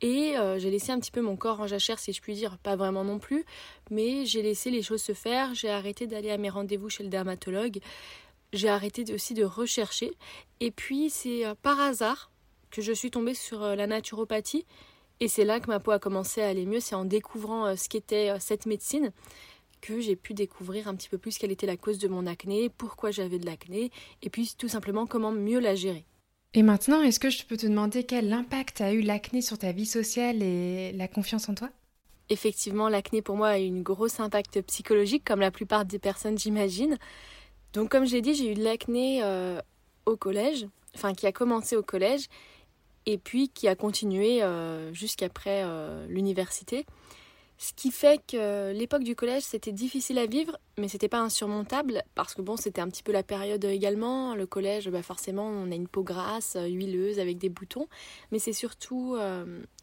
et 0.00 0.36
euh, 0.36 0.58
j'ai 0.58 0.70
laissé 0.70 0.90
un 0.90 0.98
petit 0.98 1.12
peu 1.12 1.20
mon 1.20 1.36
corps 1.36 1.60
en 1.60 1.68
jachère, 1.68 2.00
si 2.00 2.12
je 2.12 2.20
puis 2.20 2.34
dire. 2.34 2.58
Pas 2.58 2.74
vraiment 2.74 3.04
non 3.04 3.20
plus, 3.20 3.44
mais 3.90 4.26
j'ai 4.26 4.42
laissé 4.42 4.70
les 4.70 4.82
choses 4.82 5.02
se 5.02 5.12
faire. 5.12 5.54
J'ai 5.54 5.70
arrêté 5.70 6.08
d'aller 6.08 6.32
à 6.32 6.38
mes 6.38 6.50
rendez-vous 6.50 6.88
chez 6.88 7.04
le 7.04 7.08
dermatologue. 7.08 7.78
J'ai 8.52 8.68
arrêté 8.68 9.04
aussi 9.12 9.34
de 9.34 9.44
rechercher. 9.44 10.12
Et 10.60 10.70
puis, 10.70 11.10
c'est 11.10 11.46
euh, 11.46 11.54
par 11.60 11.80
hasard, 11.80 12.30
que 12.70 12.82
je 12.82 12.92
suis 12.92 13.10
tombée 13.10 13.34
sur 13.34 13.62
euh, 13.62 13.74
la 13.74 13.86
naturopathie. 13.86 14.66
Et 15.20 15.28
c'est 15.28 15.44
là 15.44 15.60
que 15.60 15.68
ma 15.68 15.80
peau 15.80 15.92
a 15.92 15.98
commencé 15.98 16.42
à 16.42 16.48
aller 16.48 16.66
mieux. 16.66 16.80
C'est 16.80 16.94
en 16.94 17.04
découvrant 17.04 17.66
euh, 17.66 17.76
ce 17.76 17.88
qu'était 17.88 18.38
cette 18.40 18.66
médecine 18.66 19.12
que 19.80 20.00
j'ai 20.00 20.16
pu 20.16 20.32
découvrir 20.32 20.86
un 20.86 20.94
petit 20.94 21.08
peu 21.08 21.18
plus 21.18 21.38
quelle 21.38 21.50
était 21.50 21.66
la 21.66 21.76
cause 21.76 21.98
de 21.98 22.08
mon 22.08 22.26
acné, 22.26 22.68
pourquoi 22.68 23.10
j'avais 23.10 23.38
de 23.38 23.46
l'acné, 23.46 23.90
et 24.22 24.30
puis 24.30 24.54
tout 24.56 24.68
simplement 24.68 25.06
comment 25.06 25.32
mieux 25.32 25.58
la 25.58 25.74
gérer. 25.74 26.06
Et 26.54 26.62
maintenant, 26.62 27.02
est-ce 27.02 27.18
que 27.18 27.30
je 27.30 27.44
peux 27.44 27.56
te 27.56 27.66
demander 27.66 28.04
quel 28.04 28.32
impact 28.32 28.80
a 28.80 28.92
eu 28.92 29.00
l'acné 29.00 29.42
sur 29.42 29.58
ta 29.58 29.72
vie 29.72 29.86
sociale 29.86 30.42
et 30.42 30.92
la 30.92 31.08
confiance 31.08 31.48
en 31.48 31.54
toi? 31.54 31.68
Effectivement, 32.28 32.88
l'acné 32.88 33.22
pour 33.22 33.36
moi 33.36 33.48
a 33.48 33.58
eu 33.58 33.64
une 33.64 33.82
grosse 33.82 34.20
impact 34.20 34.62
psychologique, 34.62 35.24
comme 35.24 35.40
la 35.40 35.50
plupart 35.50 35.84
des 35.84 35.98
personnes, 35.98 36.38
j'imagine. 36.38 36.96
Donc, 37.72 37.88
comme 37.90 38.06
j'ai 38.06 38.20
dit, 38.20 38.34
j'ai 38.34 38.52
eu 38.52 38.54
de 38.54 38.62
l'acné 38.62 39.22
au 40.06 40.16
collège, 40.16 40.66
enfin 40.94 41.14
qui 41.14 41.26
a 41.26 41.32
commencé 41.32 41.76
au 41.76 41.82
collège, 41.82 42.28
et 43.06 43.18
puis 43.18 43.48
qui 43.48 43.68
a 43.68 43.74
continué 43.74 44.42
euh, 44.42 44.92
jusqu'après 44.92 45.62
euh, 45.64 46.06
l'université. 46.08 46.86
Ce 47.58 47.72
qui 47.74 47.92
fait 47.92 48.20
que 48.26 48.72
l'époque 48.72 49.04
du 49.04 49.14
collège, 49.14 49.44
c'était 49.44 49.70
difficile 49.70 50.18
à 50.18 50.26
vivre, 50.26 50.58
mais 50.78 50.88
c'était 50.88 51.08
pas 51.08 51.20
insurmontable, 51.20 52.02
parce 52.16 52.34
que 52.34 52.42
bon, 52.42 52.56
c'était 52.56 52.80
un 52.80 52.88
petit 52.88 53.04
peu 53.04 53.12
la 53.12 53.22
période 53.22 53.64
également. 53.64 54.34
Le 54.34 54.46
collège, 54.46 54.88
bah 54.90 55.02
forcément, 55.02 55.46
on 55.46 55.70
a 55.70 55.74
une 55.76 55.86
peau 55.86 56.02
grasse, 56.02 56.56
euh, 56.56 56.66
huileuse, 56.66 57.20
avec 57.20 57.38
des 57.38 57.48
boutons. 57.48 57.86
Mais 58.32 58.40
c'est 58.40 58.52
surtout 58.52 59.16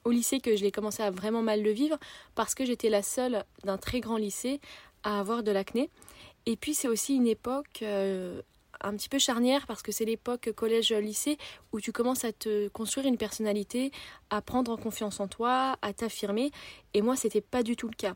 au 0.03 0.12
lycée 0.12 0.41
que 0.41 0.58
je 0.58 0.63
l'ai 0.63 0.72
commencé 0.72 1.03
à 1.03 1.12
vraiment 1.12 1.41
mal 1.41 1.62
le 1.62 1.72
vivre, 1.72 1.98
parce 2.36 2.53
que 2.53 2.65
j'étais 2.65 2.89
la 2.89 3.01
seule 3.01 3.46
d'un 3.63 3.77
très 3.77 4.01
grand 4.01 4.17
lycée 4.17 4.60
à 5.03 5.19
avoir 5.19 5.43
de 5.43 5.51
l'acné. 5.51 5.89
Et 6.50 6.56
puis 6.56 6.74
c'est 6.74 6.88
aussi 6.88 7.15
une 7.15 7.27
époque 7.27 7.84
un 8.82 8.96
petit 8.96 9.10
peu 9.10 9.20
charnière 9.20 9.68
parce 9.68 9.82
que 9.82 9.91
c'est 9.91 10.06
l'époque 10.06 10.51
collège-lycée 10.56 11.38
où 11.72 11.79
tu 11.79 11.91
commences 11.91 12.25
à 12.25 12.32
te 12.32 12.68
construire 12.70 13.06
une 13.06 13.18
personnalité, 13.18 13.91
à 14.29 14.41
prendre 14.41 14.72
en 14.72 14.77
confiance 14.77 15.20
en 15.20 15.27
toi, 15.27 15.77
à 15.82 15.94
t'affirmer. 15.94 16.51
Et 16.94 17.01
moi, 17.01 17.15
c'était 17.15 17.41
pas 17.41 17.62
du 17.62 17.75
tout 17.75 17.88
le 17.88 17.96
cas. 17.96 18.15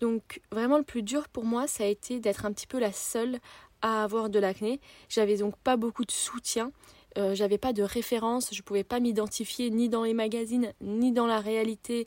Donc 0.00 0.40
vraiment 0.50 0.78
le 0.78 0.84
plus 0.84 1.02
dur 1.02 1.28
pour 1.28 1.44
moi, 1.44 1.66
ça 1.66 1.84
a 1.84 1.86
été 1.86 2.20
d'être 2.20 2.46
un 2.46 2.52
petit 2.52 2.66
peu 2.66 2.78
la 2.78 2.92
seule 2.92 3.38
à 3.82 4.04
avoir 4.04 4.30
de 4.30 4.38
l'acné. 4.38 4.80
J'avais 5.08 5.38
donc 5.38 5.56
pas 5.58 5.76
beaucoup 5.76 6.04
de 6.04 6.10
soutien. 6.10 6.72
Euh, 7.18 7.34
j'avais 7.34 7.58
pas 7.58 7.72
de 7.72 7.82
référence, 7.82 8.54
je 8.54 8.62
pouvais 8.62 8.84
pas 8.84 9.00
m'identifier 9.00 9.70
ni 9.70 9.88
dans 9.88 10.04
les 10.04 10.12
magazines, 10.12 10.72
ni 10.82 11.12
dans 11.12 11.26
la 11.26 11.40
réalité, 11.40 12.06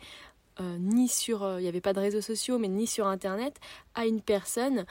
euh, 0.60 0.78
ni 0.78 1.08
sur, 1.08 1.42
euh, 1.42 1.60
il 1.60 1.64
n'y 1.64 1.68
avait 1.68 1.82
pas 1.82 1.94
de 1.94 2.00
réseaux 2.00 2.22
sociaux, 2.22 2.60
mais 2.60 2.68
ni 2.68 2.86
sur 2.86 3.08
internet, 3.08 3.60
à 3.96 4.06
une 4.06 4.22
personne 4.22 4.86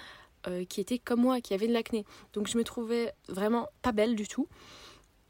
euh, 0.49 0.65
qui 0.65 0.81
était 0.81 0.99
comme 0.99 1.21
moi, 1.21 1.41
qui 1.41 1.55
avait 1.55 1.69
de 1.69 1.73
l'acné. 1.73 2.05
Donc 2.33 2.49
je 2.49 2.57
me 2.57 2.65
trouvais 2.65 3.13
vraiment 3.29 3.69
pas 3.83 3.93
belle 3.93 4.15
du 4.15 4.27
tout. 4.27 4.49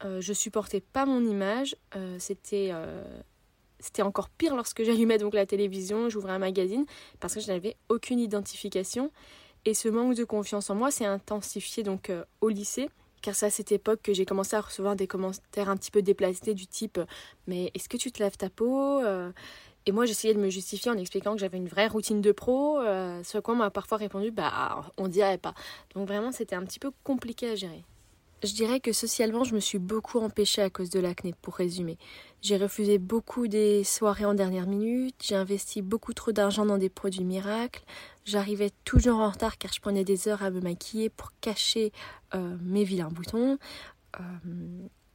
Euh, 0.05 0.21
je 0.21 0.33
supportais 0.33 0.81
pas 0.81 1.05
mon 1.05 1.23
image. 1.25 1.75
Euh, 1.95 2.17
c'était 2.19 2.71
c'était 3.79 4.01
encore 4.01 4.29
pire 4.29 4.55
lorsque 4.55 4.83
j'allumais 4.85 5.17
donc 5.17 5.33
la 5.33 5.45
télévision, 5.45 6.09
j'ouvrais 6.09 6.33
un 6.33 6.39
magazine 6.39 6.85
parce 7.19 7.35
que 7.35 7.39
je 7.39 7.47
n'avais 7.47 7.75
aucune 7.89 8.19
identification. 8.19 9.11
Et 9.65 9.73
ce 9.73 9.89
manque 9.89 10.15
de 10.15 10.23
confiance 10.23 10.69
en 10.69 10.75
moi 10.75 10.89
s'est 10.89 11.05
intensifié 11.05 11.83
donc 11.83 12.11
au 12.41 12.49
lycée 12.49 12.89
car 13.21 13.35
c'est 13.35 13.47
à 13.47 13.49
cette 13.49 13.73
époque 13.73 13.99
que 14.01 14.13
j'ai 14.13 14.25
commencé 14.25 14.55
à 14.55 14.61
recevoir 14.61 14.95
des 14.95 15.05
commentaires 15.05 15.69
un 15.69 15.75
petit 15.75 15.91
peu 15.91 16.01
déplacés 16.01 16.53
du 16.53 16.67
type 16.67 17.01
mais 17.47 17.69
est-ce 17.73 17.89
que 17.89 17.97
tu 17.97 18.13
te 18.13 18.23
laves 18.23 18.37
ta 18.37 18.49
peau 18.49 19.01
Et 19.89 19.91
moi, 19.91 20.05
j'essayais 20.05 20.35
de 20.35 20.39
me 20.39 20.51
justifier 20.51 20.91
en 20.91 20.97
expliquant 20.99 21.33
que 21.33 21.39
j'avais 21.39 21.57
une 21.57 21.67
vraie 21.67 21.87
routine 21.87 22.21
de 22.21 22.31
pro, 22.31 22.77
euh, 22.77 23.23
ce 23.23 23.39
quoi 23.39 23.55
on 23.55 23.57
m'a 23.57 23.71
parfois 23.71 23.97
répondu, 23.97 24.29
bah, 24.29 24.85
on 24.97 25.07
dirait 25.07 25.39
pas. 25.39 25.55
Donc 25.95 26.07
vraiment, 26.07 26.31
c'était 26.31 26.55
un 26.55 26.63
petit 26.63 26.77
peu 26.77 26.91
compliqué 27.03 27.49
à 27.49 27.55
gérer. 27.55 27.83
Je 28.43 28.53
dirais 28.53 28.79
que 28.81 28.93
socialement, 28.93 29.43
je 29.43 29.55
me 29.55 29.59
suis 29.59 29.79
beaucoup 29.79 30.19
empêchée 30.19 30.61
à 30.61 30.69
cause 30.69 30.91
de 30.91 30.99
l'acné, 30.99 31.33
pour 31.41 31.55
résumer. 31.55 31.97
J'ai 32.43 32.57
refusé 32.57 32.99
beaucoup 32.99 33.47
des 33.47 33.83
soirées 33.83 34.25
en 34.25 34.35
dernière 34.35 34.67
minute, 34.67 35.15
j'ai 35.23 35.33
investi 35.33 35.81
beaucoup 35.81 36.13
trop 36.13 36.33
d'argent 36.33 36.67
dans 36.67 36.77
des 36.77 36.89
produits 36.89 37.23
miracles, 37.23 37.83
j'arrivais 38.25 38.69
toujours 38.85 39.17
en 39.17 39.31
retard 39.31 39.57
car 39.57 39.73
je 39.73 39.81
prenais 39.81 40.03
des 40.03 40.27
heures 40.27 40.43
à 40.43 40.51
me 40.51 40.61
maquiller 40.61 41.09
pour 41.09 41.31
cacher 41.41 41.91
euh, 42.35 42.57
mes 42.61 42.83
vilains 42.83 43.09
boutons. 43.09 43.57
Euh, 44.19 44.21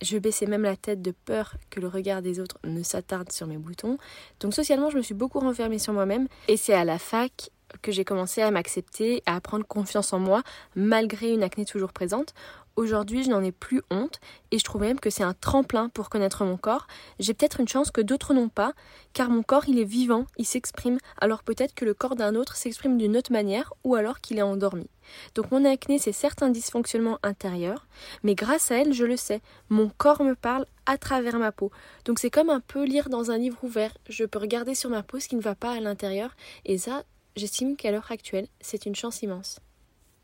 je 0.02 0.18
baissais 0.18 0.46
même 0.46 0.62
la 0.62 0.76
tête 0.76 1.02
de 1.02 1.12
peur 1.12 1.54
que 1.70 1.80
le 1.80 1.88
regard 1.88 2.22
des 2.22 2.40
autres 2.40 2.58
ne 2.64 2.82
s'attarde 2.82 3.32
sur 3.32 3.46
mes 3.46 3.58
boutons. 3.58 3.98
Donc 4.40 4.54
socialement, 4.54 4.90
je 4.90 4.96
me 4.96 5.02
suis 5.02 5.14
beaucoup 5.14 5.40
renfermée 5.40 5.78
sur 5.78 5.92
moi-même. 5.92 6.28
Et 6.48 6.56
c'est 6.56 6.74
à 6.74 6.84
la 6.84 6.98
fac 6.98 7.50
que 7.82 7.92
j'ai 7.92 8.04
commencé 8.04 8.42
à 8.42 8.50
m'accepter, 8.50 9.22
à 9.26 9.40
prendre 9.40 9.66
confiance 9.66 10.12
en 10.12 10.18
moi, 10.18 10.42
malgré 10.74 11.30
une 11.32 11.42
acné 11.42 11.64
toujours 11.64 11.92
présente. 11.92 12.34
Aujourd'hui, 12.76 13.22
je 13.22 13.30
n'en 13.30 13.42
ai 13.44 13.52
plus 13.52 13.82
honte 13.92 14.18
et 14.50 14.58
je 14.58 14.64
trouve 14.64 14.80
même 14.80 14.98
que 14.98 15.08
c'est 15.08 15.22
un 15.22 15.32
tremplin 15.32 15.88
pour 15.90 16.10
connaître 16.10 16.44
mon 16.44 16.56
corps. 16.56 16.88
J'ai 17.20 17.32
peut-être 17.32 17.60
une 17.60 17.68
chance 17.68 17.92
que 17.92 18.00
d'autres 18.00 18.34
n'ont 18.34 18.48
pas, 18.48 18.72
car 19.12 19.30
mon 19.30 19.44
corps, 19.44 19.68
il 19.68 19.78
est 19.78 19.84
vivant, 19.84 20.26
il 20.38 20.44
s'exprime, 20.44 20.98
alors 21.18 21.44
peut-être 21.44 21.74
que 21.74 21.84
le 21.84 21.94
corps 21.94 22.16
d'un 22.16 22.34
autre 22.34 22.56
s'exprime 22.56 22.98
d'une 22.98 23.16
autre 23.16 23.30
manière 23.30 23.72
ou 23.84 23.94
alors 23.94 24.20
qu'il 24.20 24.38
est 24.38 24.42
endormi. 24.42 24.88
Donc 25.36 25.52
mon 25.52 25.64
acné, 25.64 26.00
c'est 26.00 26.10
certes 26.10 26.42
un 26.42 26.50
dysfonctionnement 26.50 27.20
intérieur, 27.22 27.86
mais 28.24 28.34
grâce 28.34 28.72
à 28.72 28.78
elle, 28.78 28.92
je 28.92 29.04
le 29.04 29.16
sais, 29.16 29.40
mon 29.68 29.88
corps 29.88 30.24
me 30.24 30.34
parle 30.34 30.66
à 30.84 30.98
travers 30.98 31.38
ma 31.38 31.52
peau. 31.52 31.70
Donc 32.06 32.18
c'est 32.18 32.30
comme 32.30 32.50
un 32.50 32.60
peu 32.60 32.84
lire 32.84 33.08
dans 33.08 33.30
un 33.30 33.38
livre 33.38 33.62
ouvert. 33.62 33.96
Je 34.08 34.24
peux 34.24 34.40
regarder 34.40 34.74
sur 34.74 34.90
ma 34.90 35.04
peau 35.04 35.20
ce 35.20 35.28
qui 35.28 35.36
ne 35.36 35.42
va 35.42 35.54
pas 35.54 35.70
à 35.74 35.80
l'intérieur, 35.80 36.34
et 36.64 36.76
ça, 36.78 37.04
j'estime 37.36 37.76
qu'à 37.76 37.90
l'heure 37.90 38.10
actuelle, 38.10 38.48
c'est 38.60 38.86
une 38.86 38.94
chance 38.94 39.22
immense. 39.22 39.60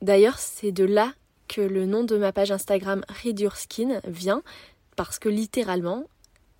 D'ailleurs, 0.02 0.38
c'est 0.38 0.72
de 0.72 0.84
là 0.84 1.12
que 1.48 1.60
le 1.60 1.84
nom 1.84 2.04
de 2.04 2.16
ma 2.16 2.32
page 2.32 2.52
Instagram 2.52 3.04
Read 3.22 3.40
Your 3.40 3.56
Skin 3.56 4.00
vient 4.04 4.42
parce 4.96 5.18
que 5.18 5.28
littéralement, 5.28 6.04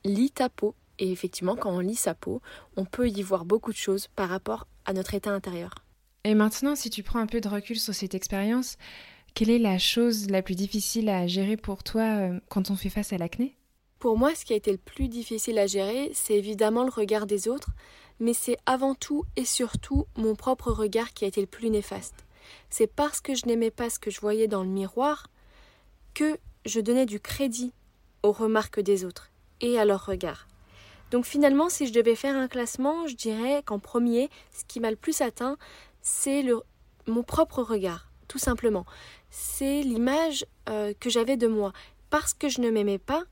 lit 0.04 0.30
ta 0.30 0.49
peau. 0.49 0.75
Et 0.99 1.11
effectivement, 1.12 1.57
quand 1.57 1.71
on 1.71 1.80
lit 1.80 1.95
sa 1.95 2.14
peau, 2.14 2.42
on 2.76 2.85
peut 2.85 3.09
y 3.09 3.23
voir 3.23 3.45
beaucoup 3.45 3.73
de 3.73 3.76
choses 3.76 4.09
par 4.09 4.28
rapport 4.28 4.66
à 4.85 4.92
notre 4.92 5.14
état 5.14 5.30
intérieur. 5.30 5.75
Et 6.25 6.35
maintenant, 6.35 6.75
si 6.75 6.90
tu 6.90 7.02
prends 7.02 7.21
un 7.21 7.26
peu 7.26 7.40
de 7.40 7.49
recul 7.49 7.78
sur 7.78 7.95
cette 7.95 8.14
expérience, 8.14 8.76
quelle 9.35 9.50
est 9.50 9.59
la 9.59 9.78
chose 9.78 10.28
la 10.28 10.42
plus 10.42 10.54
difficile 10.54 11.09
à 11.09 11.26
gérer 11.26 11.57
pour 11.57 11.83
toi 11.83 12.02
euh, 12.02 12.40
quand 12.49 12.71
on 12.71 12.76
fait 12.76 12.90
face 12.90 13.12
à 13.12 13.19
l'acné? 13.19 13.57
Pour 13.99 14.19
moi, 14.19 14.35
ce 14.35 14.45
qui 14.45 14.52
a 14.52 14.57
été 14.57 14.73
le 14.73 14.78
plus 14.78 15.09
difficile 15.09 15.59
à 15.59 15.66
gérer, 15.66 16.11
c'est 16.14 16.35
évidemment 16.35 16.85
le 16.85 16.90
regard 16.90 17.26
des 17.26 17.49
autres, 17.49 17.71
mais 18.20 18.34
c'est 18.34 18.56
avant 18.66 18.94
tout 18.94 19.24
et 19.36 19.44
surtout 19.44 20.06
mon 20.16 20.34
propre 20.34 20.70
regard 20.70 21.12
qui 21.12 21.24
a 21.24 21.28
été 21.28 21.40
le 21.40 21.46
plus 21.46 21.70
néfaste 21.70 22.24
c'est 22.68 22.86
parce 22.86 23.20
que 23.20 23.34
je 23.34 23.46
n'aimais 23.46 23.70
pas 23.70 23.90
ce 23.90 23.98
que 23.98 24.10
je 24.10 24.20
voyais 24.20 24.48
dans 24.48 24.62
le 24.62 24.68
miroir 24.68 25.28
que 26.14 26.38
je 26.64 26.80
donnais 26.80 27.06
du 27.06 27.20
crédit 27.20 27.72
aux 28.22 28.32
remarques 28.32 28.80
des 28.80 29.04
autres 29.04 29.30
et 29.60 29.78
à 29.78 29.84
leurs 29.84 30.06
regards. 30.06 30.46
Donc 31.10 31.24
finalement, 31.24 31.68
si 31.68 31.86
je 31.86 31.92
devais 31.92 32.14
faire 32.14 32.36
un 32.36 32.48
classement, 32.48 33.06
je 33.06 33.16
dirais 33.16 33.62
qu'en 33.64 33.78
premier, 33.78 34.30
ce 34.52 34.64
qui 34.64 34.80
m'a 34.80 34.90
le 34.90 34.96
plus 34.96 35.20
atteint, 35.22 35.56
c'est 36.02 36.44
mon 37.06 37.22
propre 37.22 37.62
regard, 37.62 38.10
tout 38.28 38.38
simplement. 38.38 38.86
C'est 39.30 39.82
l'image 39.82 40.46
euh, 40.68 40.92
que 40.98 41.10
j'avais 41.10 41.36
de 41.36 41.48
moi. 41.48 41.72
Parce 42.10 42.34
que 42.34 42.48
je 42.48 42.60
ne 42.60 42.70
m'aimais 42.70 42.98
pas, 42.98 43.24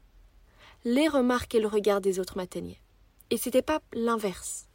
les 0.85 1.09
remarques 1.09 1.55
et 1.55 1.61
le 1.61 1.69
regard 1.69 2.01
des 2.01 2.19
autres 2.19 2.37
m'atteignaient. 2.37 2.81
Et 3.31 3.37
c'était 3.37 3.63
pas 3.63 3.81
l'inverse. 3.93 4.68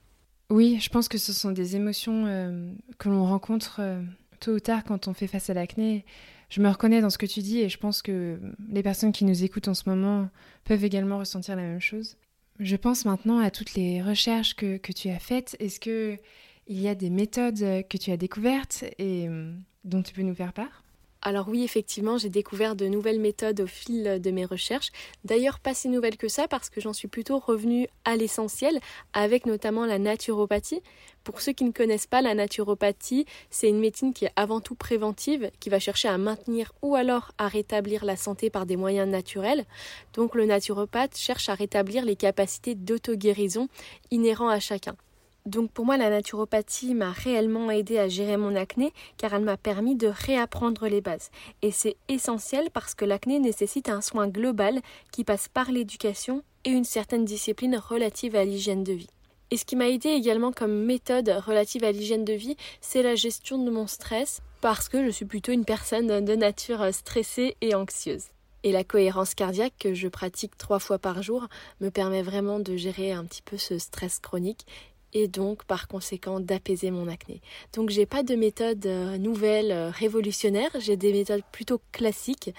Oui, 0.54 0.78
je 0.80 0.88
pense 0.90 1.08
que 1.08 1.18
ce 1.18 1.34
sont 1.34 1.50
des 1.50 1.76
émotions 1.76 2.28
euh, 2.28 2.72
que 3.00 3.10
l'on 3.10 3.26
rencontre 3.26 3.78
euh, 3.80 4.04
tôt 4.40 4.52
ou 4.52 4.60
tard, 4.60 4.84
quand 4.84 5.08
on 5.08 5.14
fait 5.16 5.26
face 5.26 5.50
à 5.50 5.56
l'acné, 5.56 6.06
je 6.50 6.62
me 6.62 6.70
reconnais 6.70 7.02
dans 7.02 7.10
ce 7.10 7.18
que 7.18 7.26
tu 7.26 7.40
dis 7.40 7.62
et 7.62 7.70
je 7.70 7.80
pense 7.80 8.04
que 8.04 8.40
les 8.70 8.84
personnes 8.84 9.14
qui 9.14 9.26
nous 9.26 9.44
écoutent 9.44 9.68
en 9.68 9.74
ce 9.74 9.90
moment 9.90 10.30
peuvent 10.64 10.84
également 10.84 11.18
ressentir 11.18 11.56
la 11.56 11.64
même 11.64 11.80
chose. 11.82 12.18
Je 12.60 12.76
pense 12.76 13.04
maintenant 13.04 13.40
à 13.40 13.50
toutes 13.50 13.74
les 13.74 14.04
recherches 14.04 14.56
que, 14.56 14.78
que 14.78 14.92
tu 14.92 15.10
as 15.10 15.18
faites. 15.18 15.56
Est-ce 15.60 15.80
que 15.80 16.20
il 16.68 16.80
y 16.80 16.88
a 16.88 16.94
des 16.94 17.10
méthodes 17.10 17.88
que 17.90 17.98
tu 17.98 18.12
as 18.12 18.18
découvertes 18.18 18.84
et 19.00 19.28
euh, 19.28 19.52
dont 19.86 20.04
tu 20.04 20.14
peux 20.14 20.22
nous 20.22 20.36
faire 20.36 20.54
part? 20.54 20.83
Alors 21.25 21.48
oui, 21.48 21.63
effectivement, 21.63 22.18
j'ai 22.18 22.30
découvert 22.30 22.75
de 22.75 22.86
nouvelles 22.86 23.20
méthodes 23.20 23.62
au 23.62 23.68
fil 23.68 24.20
de 24.22 24.32
mes 24.32 24.44
recherches. 24.44 24.92
D'ailleurs, 25.24 25.60
pas 25.60 25.74
si 25.74 25.88
nouvelles 25.88 26.18
que 26.18 26.27
ça 26.27 26.50
parce 26.50 26.70
que 26.70 26.82
j'en 26.82 26.92
suis 26.92 27.08
plutôt 27.08 27.39
revenue 27.39 27.88
à 28.03 28.18
l'essentiel 28.18 28.80
avec 29.13 29.46
notamment 29.46 29.86
la 29.86 30.00
naturopathie. 30.00 30.82
Pour 31.24 31.39
ceux 31.39 31.53
qui 31.53 31.63
ne 31.63 31.72
connaissent 31.72 32.08
pas 32.08 32.22
la 32.22 32.36
naturopathie, 32.36 33.25
c'est 33.50 33.70
une 33.70 33.80
médecine 33.80 34.13
qui 34.13 34.25
est 34.25 34.34
avant 34.36 34.60
tout 34.60 34.75
préventive, 34.75 35.50
qui 35.62 35.70
va 35.70 35.80
chercher 35.80 36.10
à 36.10 36.18
maintenir 36.18 36.74
ou 36.82 36.96
alors 36.96 37.32
à 37.38 37.48
rétablir 37.48 38.03
la 38.03 38.18
santé 38.18 38.50
par 38.50 38.65
des 38.65 38.75
moyens 38.75 39.10
naturels. 39.10 39.65
Donc 40.13 40.36
le 40.36 40.46
naturopathe 40.46 41.18
cherche 41.18 41.48
à 41.48 41.56
rétablir 41.56 42.03
les 42.03 42.18
capacités 42.18 42.75
d'auto-guérison 42.75 43.70
inhérents 44.12 44.50
à 44.50 44.60
chacun. 44.60 44.98
Donc 45.46 45.72
pour 45.72 45.86
moi, 45.86 45.98
la 45.98 46.10
naturopathie 46.10 46.94
m'a 46.94 47.12
réellement 47.12 47.70
aidé 47.70 48.00
à 48.00 48.08
gérer 48.08 48.38
mon 48.38 48.56
acné 48.56 48.94
car 49.18 49.34
elle 49.34 49.44
m'a 49.44 49.58
permis 49.58 49.96
de 49.96 50.08
réapprendre 50.08 50.88
les 50.88 51.02
bases. 51.02 51.32
Et 51.62 51.72
c'est 51.72 51.98
essentiel 52.08 52.70
parce 52.72 52.96
que 52.96 53.04
l'acné 53.04 53.40
nécessite 53.40 53.90
un 53.90 54.02
soin 54.02 54.28
global 54.28 54.80
qui 55.12 55.26
passe 55.26 55.50
par 55.50 55.72
l'éducation 55.72 56.44
et 56.64 56.70
une 56.70 56.86
certaine 56.86 57.26
discipline 57.26 57.76
relative 57.76 58.38
à 58.38 58.46
l'hygiène 58.46 58.86
de 58.86 58.94
vie. 58.94 59.10
Et 59.52 59.58
ce 59.58 59.66
qui 59.66 59.76
m'a 59.76 59.90
aidé 59.90 60.10
également 60.10 60.54
comme 60.54 60.86
méthode 60.86 61.30
relative 61.46 61.84
à 61.84 61.92
l'hygiène 61.92 62.26
de 62.26 62.34
vie, 62.34 62.56
c'est 62.80 63.04
la 63.04 63.16
gestion 63.16 63.64
de 63.64 63.70
mon 63.70 63.86
stress 63.86 64.42
parce 64.62 64.88
que 64.88 65.06
je 65.06 65.12
suis 65.12 65.26
plutôt 65.26 65.52
une 65.52 65.66
personne 65.66 66.24
de 66.24 66.36
nature 66.36 66.94
stressée 66.94 67.58
et 67.60 67.76
anxieuse. 67.76 68.28
Et 68.64 68.72
la 68.72 68.86
cohérence 68.86 69.36
cardiaque 69.36 69.74
que 69.78 69.94
je 69.94 70.08
pratique 70.08 70.58
trois 70.58 70.80
fois 70.80 70.98
par 70.98 71.22
jour 71.22 71.48
me 71.82 71.90
permet 71.90 72.22
vraiment 72.22 72.60
de 72.60 72.78
gérer 72.78 73.12
un 73.12 73.26
petit 73.26 73.42
peu 73.42 73.58
ce 73.58 73.78
stress 73.78 74.20
chronique 74.20 74.66
et 75.13 75.27
donc 75.27 75.63
par 75.65 75.88
conséquent 75.88 76.39
d'apaiser 76.39 76.91
mon 76.91 77.08
acné. 77.08 77.41
Donc 77.74 77.89
j'ai 77.89 78.05
pas 78.05 78.24
de 78.24 78.36
méthode 78.36 78.86
euh, 78.86 79.17
nouvelle 79.17 79.72
euh, 79.72 79.89
révolutionnaire, 79.89 80.72
j'ai 80.79 80.98
des 80.98 81.13
méthodes 81.13 81.43
plutôt 81.51 81.82
classiques 81.91 82.53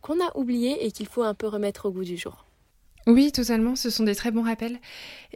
qu'on 0.00 0.20
a 0.24 0.36
oubliées 0.36 0.84
et 0.84 0.92
qu'il 0.92 1.06
faut 1.06 1.22
un 1.22 1.34
peu 1.34 1.46
remettre 1.46 1.86
au 1.86 1.92
goût 1.92 2.04
du 2.04 2.16
jour. 2.16 2.46
Oui, 3.06 3.32
totalement, 3.32 3.76
ce 3.76 3.90
sont 3.90 4.04
des 4.04 4.14
très 4.14 4.30
bons 4.30 4.42
rappels. 4.42 4.78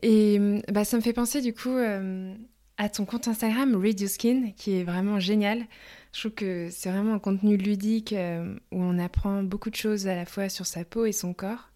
Et 0.03 0.39
bah, 0.69 0.85
ça 0.85 0.97
me 0.97 1.03
fait 1.03 1.13
penser 1.13 1.41
du 1.41 1.55
coup 1.55 1.71
euh, 1.71 2.35
à 2.77 2.89
ton 2.89 3.05
compte 3.05 3.27
Instagram 3.29 3.75
Read 3.75 4.01
Your 4.01 4.11
Skin, 4.11 4.53
qui 4.57 4.77
est 4.77 4.85
vraiment 4.85 5.19
génial. 5.19 5.65
Je 6.13 6.21
trouve 6.21 6.33
que 6.33 6.69
c'est 6.71 6.91
vraiment 6.91 7.15
un 7.15 7.19
contenu 7.19 7.57
ludique 7.57 8.15
où 8.15 8.83
on 8.83 8.99
apprend 8.99 9.43
beaucoup 9.43 9.71
de 9.71 9.77
choses 9.77 10.07
à 10.07 10.15
la 10.15 10.27
fois 10.27 10.49
sur 10.49 10.67
sa 10.67 10.85
peau 10.85 11.07
et 11.07 11.13
son 11.13 11.35
corps. 11.35 11.71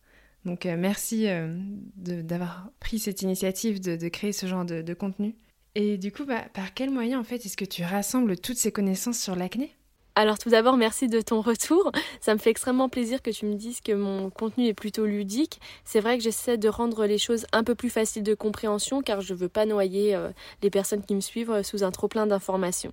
Donc 0.49 0.65
euh, 0.65 0.77
merci 0.79 1.29
euh, 1.29 1.47
d'avoir 1.95 2.71
pris 2.81 2.99
cette 2.99 3.21
initiative 3.21 3.81
de, 3.81 4.09
créer 4.09 4.33
ce 4.33 4.47
genre 4.47 4.65
de, 4.65 4.95
contenu. 4.95 5.37
Et 5.75 5.99
du 5.99 6.11
coup, 6.11 6.25
bah, 6.25 6.43
par 6.55 6.73
quel 6.73 6.91
moyen 6.91 7.21
en 7.21 7.25
fait 7.25 7.45
est-ce 7.45 7.57
que 7.57 7.67
tu 7.67 7.85
rassembles 7.85 8.39
toutes 8.39 8.57
ces 8.57 8.73
connaissances 8.73 9.19
sur 9.19 9.37
l'acné? 9.37 9.75
Alors 10.15 10.39
tout 10.39 10.49
d'abord, 10.49 10.79
merci 10.79 11.07
de 11.07 11.21
ton 11.21 11.43
retour. 11.43 11.93
Ça 12.23 12.33
me 12.33 12.39
fait 12.39 12.49
extrêmement 12.49 12.89
plaisir 12.89 13.21
que 13.21 13.31
tu 13.31 13.45
me 13.45 13.57
dises 13.57 13.83
que 13.83 13.93
mon 13.93 14.31
contenu 14.31 14.67
est 14.67 14.75
plutôt 14.75 15.05
ludique. 15.05 15.61
C'est 15.85 16.01
vrai 16.01 16.17
que 16.17 16.25
j'essaie 16.25 16.57
de 16.57 16.69
rendre 16.71 17.05
les 17.05 17.19
choses 17.19 17.45
un 17.53 17.63
peu 17.63 17.75
plus 17.75 17.91
faciles 17.91 18.23
de 18.23 18.35
compréhension 18.35 19.03
car 19.03 19.21
je 19.21 19.35
ne 19.35 19.39
veux 19.39 19.51
pas 19.51 19.67
noyer 19.67 20.15
euh, 20.15 20.31
les 20.63 20.71
personnes 20.71 21.05
qui 21.05 21.15
me 21.15 21.21
suivent 21.21 21.63
sous 21.63 21.85
un 21.85 21.91
trop 21.91 22.09
plein 22.09 22.27
d'informations. 22.27 22.93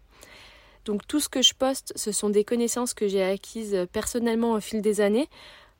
Donc 0.83 1.07
tout 1.07 1.21
ce 1.21 1.29
que 1.29 1.41
je 1.41 1.53
poste, 1.53 1.93
ce 1.95 2.11
sont 2.11 2.29
des 2.29 2.43
connaissances 2.43 2.93
que 2.93 3.07
j'ai 3.07 3.23
acquises 3.23 3.87
personnellement 3.93 4.51
au 4.51 4.59
fil 4.59 4.81
des 4.81 4.99
années 4.99 5.29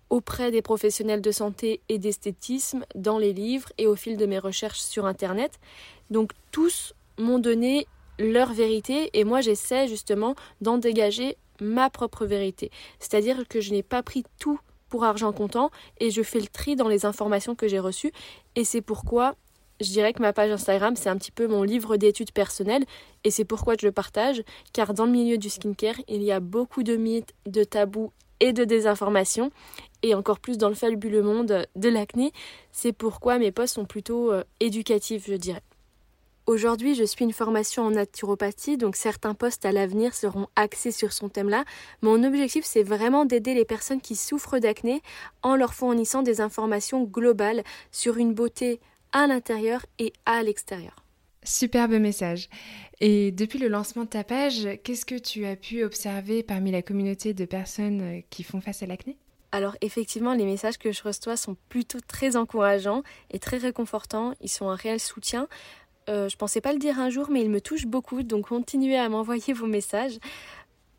auprès 0.10 0.52
des 0.52 0.62
professionnels 0.62 1.22
de 1.22 1.32
santé 1.32 1.82
et 1.90 1.98
d'esthétisme, 1.98 2.86
dans 2.96 3.18
les 3.18 3.34
livres 3.34 3.70
et 3.78 3.88
au 3.88 3.96
fil 3.96 4.18
de 4.18 4.26
mes 4.26 4.40
recherches 4.40 4.82
sur 4.82 5.06
Internet. 5.06 5.60
Donc 6.10 6.32
tous 6.52 6.94
m'ont 7.18 7.40
donné 7.40 7.88
leur 8.20 8.54
vérité 8.54 9.10
et 9.14 9.24
moi 9.24 9.42
j'essaie 9.42 9.88
justement 9.88 10.36
d'en 10.62 10.78
dégager 10.78 11.38
ma 11.60 11.90
propre 11.90 12.26
vérité. 12.26 12.72
C'est-à-dire 13.00 13.48
que 13.48 13.62
je 13.62 13.72
n'ai 13.72 13.84
pas 13.84 14.04
pris 14.04 14.24
tout 14.40 14.60
pour 14.90 15.04
argent 15.04 15.34
comptant 15.34 15.72
et 16.00 16.12
je 16.12 16.22
fais 16.22 16.40
le 16.40 16.48
tri 16.48 16.76
dans 16.76 16.88
les 16.88 17.06
informations 17.06 17.56
que 17.56 17.68
j'ai 17.68 17.80
reçues 17.80 18.12
et 18.56 18.64
c'est 18.64 18.82
pourquoi 18.82 19.36
je 19.82 19.90
dirais 19.92 20.14
que 20.14 20.22
ma 20.22 20.32
page 20.32 20.52
Instagram, 20.52 20.96
c'est 20.96 21.10
un 21.10 21.18
petit 21.18 21.32
peu 21.32 21.48
mon 21.48 21.64
livre 21.64 21.98
d'études 21.98 22.32
personnelles 22.32 22.86
et 23.24 23.32
c'est 23.32 23.44
pourquoi 23.44 23.76
je 23.80 23.86
le 23.86 23.92
partage, 23.92 24.42
car 24.72 24.94
dans 24.94 25.06
le 25.06 25.12
milieu 25.12 25.38
du 25.38 25.50
skincare, 25.50 25.96
il 26.08 26.24
y 26.24 26.32
a 26.32 26.40
beaucoup 26.40 26.84
de 26.84 26.96
mythes, 26.96 27.34
de 27.46 27.64
tabous 27.64 28.12
et 28.39 28.54
de 28.54 28.63
désinformation 28.63 29.51
et 30.04 30.13
encore 30.13 30.39
plus 30.39 30.58
dans 30.58 30.70
le 30.70 30.75
fabuleux 30.75 31.24
monde 31.24 31.65
de 31.75 31.89
l'acné. 31.89 32.32
C'est 32.72 32.94
pourquoi 32.94 33.39
mes 33.39 33.51
posts 33.51 33.75
sont 33.75 33.86
plutôt 33.86 34.32
euh, 34.32 34.44
éducatifs, 34.60 35.25
je 35.27 35.36
dirais. 35.36 35.63
Aujourd'hui, 36.48 36.94
je 36.94 37.04
suis 37.04 37.25
une 37.25 37.34
formation 37.34 37.88
en 37.88 37.92
naturopathie, 37.92 38.77
donc 38.77 38.96
certains 38.96 39.34
postes 39.34 39.65
à 39.65 39.72
l'avenir 39.72 40.13
seront 40.13 40.48
axés 40.56 40.92
sur 40.92 41.12
son 41.12 41.27
thème-là. 41.27 41.65
Mon 42.04 42.24
objectif, 42.24 42.65
c'est 42.65 42.84
vraiment 42.84 43.25
d'aider 43.25 43.56
les 43.56 43.65
personnes 43.65 44.00
qui 44.00 44.15
souffrent 44.15 44.60
d'acné 44.60 45.01
en 45.42 45.56
leur 45.56 45.74
fournissant 45.74 46.22
des 46.22 46.42
informations 46.42 47.04
globales 47.04 47.63
sur 47.92 48.18
une 48.18 48.36
beauté 48.36 48.80
à 49.12 49.25
l'intérieur 49.25 49.88
et 49.98 50.13
à 50.27 50.44
l'extérieur. 50.44 51.05
Superbe 51.46 51.94
message. 51.94 52.50
Et 53.02 53.32
depuis 53.32 53.60
le 53.60 53.68
lancement 53.68 54.04
de 54.04 54.10
ta 54.10 54.24
page, 54.24 54.68
qu'est-ce 54.84 55.06
que 55.06 55.18
tu 55.18 55.46
as 55.46 55.56
pu 55.56 55.84
observer 55.84 56.44
parmi 56.44 56.72
la 56.72 56.82
communauté 56.82 57.34
de 57.34 57.46
personnes 57.46 58.02
euh, 58.02 58.22
qui 58.30 58.44
font 58.44 58.62
face 58.62 58.84
à 58.84 58.86
l'acné? 58.86 59.18
Alors 59.52 59.75
effectivement, 59.82 60.34
les 60.34 60.46
messages 60.46 60.78
que 60.78 60.92
je 60.92 61.04
reçois 61.04 61.38
sont 61.38 61.56
plutôt 61.70 62.00
très 62.06 62.36
encourageants 62.36 63.04
et 63.32 63.40
très 63.40 63.58
réconfortants. 63.58 64.34
Ils 64.42 64.50
sont 64.50 64.70
un 64.70 64.75
réel 64.75 65.00
soutien. 65.00 65.48
Euh, 66.10 66.30
je 66.30 66.36
pensais 66.36 66.62
pas 66.62 66.74
le 66.74 66.80
dire 66.80 67.00
un 67.00 67.10
jour, 67.10 67.30
mais 67.30 67.42
ils 67.42 67.50
me 67.50 67.62
touchent 67.62 67.88
beaucoup, 67.88 68.22
donc 68.22 68.48
continuez 68.48 68.98
à 68.98 69.08
m'envoyer 69.10 69.54
vos 69.54 69.68
messages. 69.68 70.20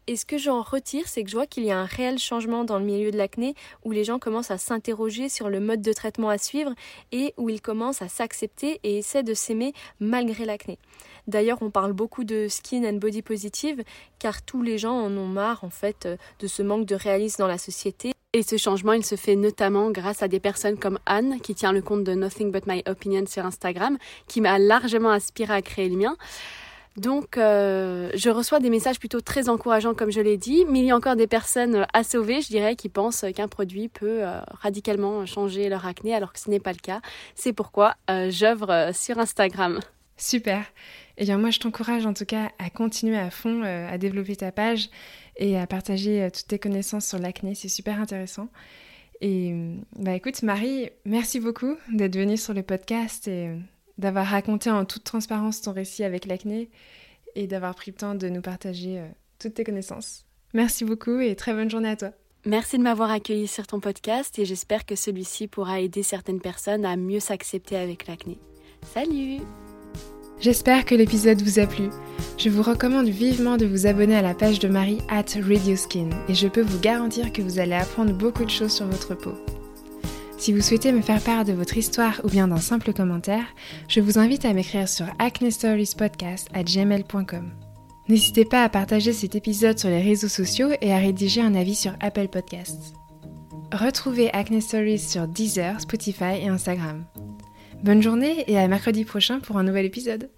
Et 0.09 0.15
ce 0.15 0.25
que 0.25 0.39
j'en 0.39 0.63
retire, 0.63 1.09
c'est 1.09 1.25
que 1.25 1.31
je 1.31 1.37
vois 1.37 1.47
qu'il 1.47 1.65
y 1.65 1.73
a 1.73 1.79
un 1.79 1.85
réel 1.85 2.19
changement 2.19 2.63
dans 2.63 2.79
le 2.79 2.85
milieu 2.85 3.11
de 3.11 3.17
l'acné, 3.17 3.55
où 3.85 3.91
les 3.91 4.05
gens 4.05 4.21
commencent 4.21 4.53
à 4.53 4.59
s'interroger 4.59 5.29
sur 5.29 5.49
le 5.49 5.59
mode 5.59 5.83
de 5.83 5.93
traitement 5.93 6.29
à 6.29 6.39
suivre 6.39 6.73
et 7.11 7.35
où 7.37 7.49
ils 7.49 7.61
commencent 7.61 8.03
à 8.03 8.09
s'accepter 8.09 8.79
et 8.85 8.99
essaient 8.99 9.25
de 9.25 9.35
s'aimer 9.35 9.73
malgré 9.99 10.45
l'acné. 10.45 10.79
D'ailleurs, 11.27 11.59
on 11.61 11.71
parle 11.71 11.93
beaucoup 11.93 12.23
de 12.23 12.47
skin 12.49 12.85
and 12.85 12.99
body 12.99 13.23
positive, 13.23 13.83
car 14.21 14.43
tous 14.43 14.63
les 14.63 14.79
gens 14.79 14.95
en 14.95 15.17
ont 15.17 15.27
marre 15.27 15.65
en 15.65 15.71
fait 15.71 16.09
de 16.39 16.47
ce 16.47 16.63
manque 16.63 16.87
de 16.87 16.95
réalisme 16.95 17.43
dans 17.43 17.49
la 17.49 17.59
société. 17.59 18.13
Et 18.33 18.45
ce 18.45 18.57
changement, 18.59 18.93
il 18.93 19.05
se 19.05 19.17
fait 19.17 19.35
notamment 19.35 19.91
grâce 19.91 20.23
à 20.23 20.29
des 20.29 20.41
personnes 20.41 20.79
comme 20.79 21.01
Anne, 21.07 21.41
qui 21.41 21.57
tient 21.57 21.73
le 21.73 21.83
compte 21.83 22.05
de 22.05 22.15
Nothing 22.15 22.53
But 22.53 22.67
My 22.69 22.83
Opinion 22.87 23.25
sur 23.27 23.45
Instagram, 23.45 23.99
qui 24.29 24.41
m'a 24.41 24.59
largement 24.59 25.11
inspiré 25.11 25.55
à 25.55 25.63
créer 25.63 25.89
le 25.89 25.97
mien. 25.97 26.17
Donc, 26.97 27.37
euh, 27.37 28.11
je 28.15 28.31
reçois 28.31 28.59
des 28.59 28.71
messages 28.71 28.99
plutôt 28.99 29.21
très 29.21 29.49
encourageants, 29.49 29.95
comme 29.95 30.11
je 30.11 30.21
l'ai 30.21 30.38
dit, 30.38 30.65
mais 30.69 30.81
il 30.81 30.87
y 30.87 30.91
a 30.91 30.97
encore 30.97 31.17
des 31.17 31.26
personnes 31.26 31.87
à 31.93 32.03
sauver, 32.03 32.41
je 32.41 32.49
dirais, 32.49 32.75
qui 32.75 32.88
pensent 32.88 33.25
qu'un 33.35 33.49
produit 33.49 33.88
peut 33.88 34.26
euh, 34.26 34.41
radicalement 34.49 35.26
changer 35.26 35.69
leur 35.69 35.87
acné, 35.87 36.15
alors 36.15 36.33
que 36.33 36.38
ce 36.38 36.49
n'est 36.49 36.61
pas 36.61 36.73
le 36.73 36.79
cas. 36.79 37.03
C'est 37.35 37.53
pourquoi 37.53 37.97
euh, 38.09 38.31
j'œuvre 38.31 38.93
sur 38.95 39.19
Instagram. 39.19 39.81
Super. 40.17 40.65
Eh 41.19 41.25
bien, 41.25 41.37
moi, 41.37 41.50
je 41.50 41.61
t'encourage 41.61 42.07
en 42.07 42.15
tout 42.15 42.25
cas 42.25 42.50
à 42.59 42.71
continuer 42.71 43.19
à 43.19 43.31
fond, 43.31 43.62
à 43.62 43.99
développer 43.99 44.37
ta 44.37 44.50
page 44.50 44.88
et 45.37 45.59
à 45.59 45.67
partager 45.67 46.29
toutes 46.33 46.47
tes 46.47 46.59
connaissances 46.59 47.07
sur 47.07 47.19
l'acné. 47.19 47.55
C'est 47.55 47.69
super 47.69 48.00
intéressant. 48.00 48.49
Et 49.21 49.55
bah 49.99 50.15
écoute, 50.15 50.43
Marie, 50.43 50.91
merci 51.05 51.41
beaucoup 51.41 51.76
d'être 51.91 52.17
venue 52.17 52.37
sur 52.37 52.55
le 52.55 52.62
podcast 52.62 53.31
d'avoir 53.99 54.26
raconté 54.26 54.71
en 54.71 54.85
toute 54.85 55.05
transparence 55.05 55.62
ton 55.62 55.73
récit 55.73 56.05
avec 56.05 56.26
l'acné 56.26 56.71
et 57.35 57.47
d'avoir 57.47 57.75
pris 57.75 57.91
le 57.91 57.97
temps 57.97 58.15
de 58.15 58.29
nous 58.29 58.41
partager 58.41 58.99
euh, 58.99 59.09
toutes 59.38 59.55
tes 59.55 59.65
connaissances. 59.65 60.25
Merci 60.55 60.85
beaucoup 60.85 61.21
et 61.21 61.37
très 61.37 61.53
bonne 61.53 61.71
journée 61.71 61.91
à 61.91 61.97
toi. 61.97 62.11
Merci 62.45 62.79
de 62.79 62.83
m'avoir 62.83 63.11
accueilli 63.11 63.49
sur 63.49 63.67
ton 63.67 63.81
podcast 63.81 64.38
et 64.38 64.45
j'espère 64.45 64.87
que 64.87 64.95
celui-ci 64.95 65.49
pourra 65.49 65.81
aider 65.81 66.03
certaines 66.03 66.41
personnes 66.41 66.85
à 66.85 66.97
mieux 66.97 67.21
s'accepter 67.21 67.76
avec 67.76 68.07
l'acné. 68.07 68.38
Salut 68.95 69.41
J'espère 70.38 70.85
que 70.85 70.95
l'épisode 70.95 71.41
vous 71.41 71.59
a 71.59 71.67
plu. 71.67 71.88
Je 72.38 72.50
vous 72.50 72.62
recommande 72.62 73.09
vivement 73.09 73.57
de 73.57 73.67
vous 73.67 73.87
abonner 73.87 74.17
à 74.17 74.23
la 74.23 74.35
page 74.35 74.59
de 74.59 74.69
Marie 74.69 75.00
at 75.09 75.25
Radio 75.41 75.76
Skin 75.76 76.11
et 76.29 76.35
je 76.35 76.47
peux 76.47 76.61
vous 76.61 76.79
garantir 76.79 77.33
que 77.33 77.43
vous 77.43 77.59
allez 77.59 77.75
apprendre 77.75 78.12
beaucoup 78.12 78.45
de 78.45 78.50
choses 78.50 78.73
sur 78.73 78.87
votre 78.87 79.15
peau. 79.15 79.33
Si 80.38 80.52
vous 80.52 80.61
souhaitez 80.61 80.93
me 80.93 81.00
faire 81.00 81.23
part 81.23 81.45
de 81.45 81.52
votre 81.52 81.76
histoire 81.76 82.21
ou 82.23 82.28
bien 82.28 82.47
d'un 82.49 82.59
simple 82.59 82.93
commentaire, 82.93 83.45
je 83.88 84.00
vous 84.00 84.19
invite 84.19 84.45
à 84.45 84.52
m'écrire 84.52 84.88
sur 84.88 85.07
acnestoriespodcast@gmail.com. 85.19 87.52
N'hésitez 88.09 88.45
pas 88.45 88.62
à 88.62 88.69
partager 88.69 89.12
cet 89.12 89.35
épisode 89.35 89.78
sur 89.78 89.88
les 89.88 90.02
réseaux 90.02 90.28
sociaux 90.28 90.69
et 90.81 90.93
à 90.93 90.99
rédiger 90.99 91.40
un 91.40 91.55
avis 91.55 91.75
sur 91.75 91.95
Apple 92.00 92.28
Podcasts. 92.28 92.95
Retrouvez 93.73 94.33
Acne 94.33 94.61
Stories 94.61 95.00
sur 95.00 95.26
Deezer, 95.26 95.81
Spotify 95.81 96.43
et 96.43 96.49
Instagram. 96.49 97.05
Bonne 97.83 98.02
journée 98.02 98.45
et 98.47 98.59
à 98.59 98.69
mercredi 98.69 99.05
prochain 99.05 99.40
pour 99.40 99.57
un 99.57 99.64
nouvel 99.64 99.87
épisode. 99.87 100.31